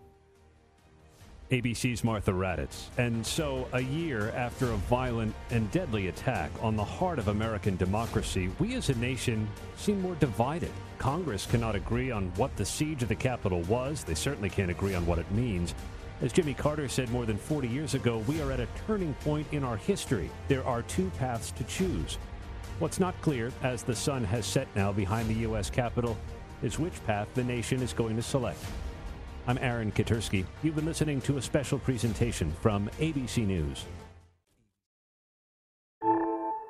ABC's 1.51 2.03
Martha 2.03 2.31
Raddatz. 2.31 2.85
And 2.97 3.23
so, 3.25 3.67
a 3.73 3.81
year 3.81 4.31
after 4.31 4.71
a 4.71 4.77
violent 4.77 5.35
and 5.51 5.69
deadly 5.69 6.07
attack 6.07 6.49
on 6.61 6.75
the 6.75 6.83
heart 6.83 7.19
of 7.19 7.27
American 7.27 7.77
democracy, 7.77 8.49
we 8.57 8.73
as 8.73 8.89
a 8.89 8.95
nation 8.95 9.47
seem 9.77 10.01
more 10.01 10.15
divided. 10.15 10.71
Congress 10.97 11.45
cannot 11.45 11.75
agree 11.75 12.09
on 12.09 12.31
what 12.35 12.55
the 12.55 12.65
siege 12.65 13.03
of 13.03 13.09
the 13.09 13.15
Capitol 13.15 13.61
was. 13.63 14.03
They 14.03 14.15
certainly 14.15 14.49
can't 14.49 14.71
agree 14.71 14.95
on 14.95 15.05
what 15.05 15.19
it 15.19 15.29
means. 15.31 15.75
As 16.21 16.31
Jimmy 16.31 16.53
Carter 16.53 16.87
said 16.87 17.09
more 17.09 17.25
than 17.25 17.37
40 17.37 17.67
years 17.67 17.93
ago, 17.93 18.19
we 18.19 18.41
are 18.41 18.49
at 18.49 18.61
a 18.61 18.67
turning 18.87 19.13
point 19.15 19.45
in 19.51 19.65
our 19.65 19.75
history. 19.75 20.29
There 20.47 20.65
are 20.65 20.81
two 20.83 21.11
paths 21.19 21.51
to 21.51 21.63
choose. 21.65 22.17
What's 22.79 23.01
not 23.01 23.19
clear, 23.21 23.51
as 23.63 23.83
the 23.83 23.95
sun 23.95 24.23
has 24.23 24.45
set 24.45 24.73
now 24.77 24.93
behind 24.93 25.27
the 25.29 25.41
U.S. 25.41 25.69
Capitol, 25.69 26.17
is 26.63 26.79
which 26.79 27.05
path 27.05 27.27
the 27.35 27.43
nation 27.43 27.81
is 27.81 27.91
going 27.91 28.15
to 28.15 28.21
select. 28.21 28.59
I'm 29.45 29.57
Aaron 29.59 29.91
Katersky. 29.91 30.45
You've 30.63 30.75
been 30.75 30.85
listening 30.85 31.19
to 31.21 31.37
a 31.37 31.41
special 31.41 31.79
presentation 31.79 32.53
from 32.61 32.89
ABC 32.99 33.45
News. 33.45 33.83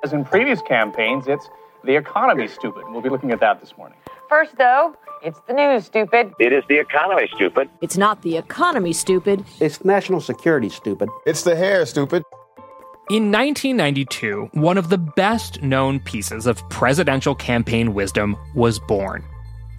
As 0.02 0.12
in 0.12 0.24
previous 0.24 0.60
campaigns, 0.62 1.28
it's 1.28 1.48
the 1.84 1.94
economy 1.94 2.48
stupid. 2.48 2.82
We'll 2.88 3.00
be 3.00 3.10
looking 3.10 3.30
at 3.30 3.38
that 3.40 3.60
this 3.60 3.76
morning. 3.78 3.98
First, 4.28 4.58
though, 4.58 4.96
it's 5.22 5.40
the 5.46 5.54
news, 5.54 5.86
stupid. 5.86 6.32
It 6.38 6.52
is 6.52 6.64
the 6.68 6.78
economy, 6.78 7.28
stupid. 7.34 7.68
It's 7.80 7.96
not 7.96 8.22
the 8.22 8.36
economy, 8.36 8.92
stupid. 8.92 9.44
It's 9.60 9.84
national 9.84 10.20
security, 10.20 10.68
stupid. 10.68 11.08
It's 11.26 11.42
the 11.42 11.56
hair, 11.56 11.84
stupid. 11.86 12.22
In 13.08 13.30
1992, 13.30 14.50
one 14.52 14.76
of 14.76 14.88
the 14.88 14.98
best 14.98 15.62
known 15.62 16.00
pieces 16.00 16.46
of 16.46 16.68
presidential 16.70 17.34
campaign 17.34 17.94
wisdom 17.94 18.36
was 18.54 18.78
born. 18.78 19.24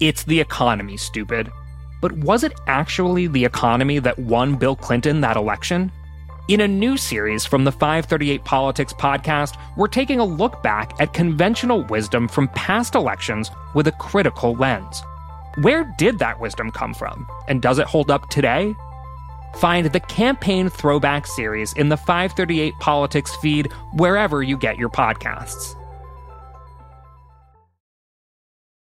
It's 0.00 0.24
the 0.24 0.40
economy, 0.40 0.96
stupid. 0.96 1.50
But 2.00 2.12
was 2.12 2.44
it 2.44 2.52
actually 2.66 3.26
the 3.26 3.44
economy 3.44 3.98
that 3.98 4.18
won 4.18 4.56
Bill 4.56 4.76
Clinton 4.76 5.20
that 5.20 5.36
election? 5.36 5.92
In 6.48 6.62
a 6.62 6.68
new 6.68 6.96
series 6.96 7.44
from 7.44 7.64
the 7.64 7.72
538 7.72 8.44
Politics 8.44 8.94
podcast, 8.94 9.60
we're 9.76 9.88
taking 9.88 10.20
a 10.20 10.24
look 10.24 10.62
back 10.62 10.98
at 10.98 11.12
conventional 11.12 11.82
wisdom 11.84 12.28
from 12.28 12.48
past 12.48 12.94
elections 12.94 13.50
with 13.74 13.86
a 13.88 13.92
critical 13.92 14.54
lens. 14.54 15.02
Where 15.62 15.82
did 15.98 16.20
that 16.20 16.38
wisdom 16.38 16.70
come 16.70 16.94
from? 16.94 17.26
And 17.48 17.60
does 17.60 17.80
it 17.80 17.88
hold 17.88 18.12
up 18.12 18.28
today? 18.28 18.76
Find 19.56 19.86
the 19.86 19.98
Campaign 19.98 20.68
Throwback 20.68 21.26
series 21.26 21.72
in 21.72 21.88
the 21.88 21.96
538 21.96 22.74
Politics 22.78 23.34
feed 23.42 23.72
wherever 23.94 24.40
you 24.40 24.56
get 24.56 24.78
your 24.78 24.88
podcasts. 24.88 25.74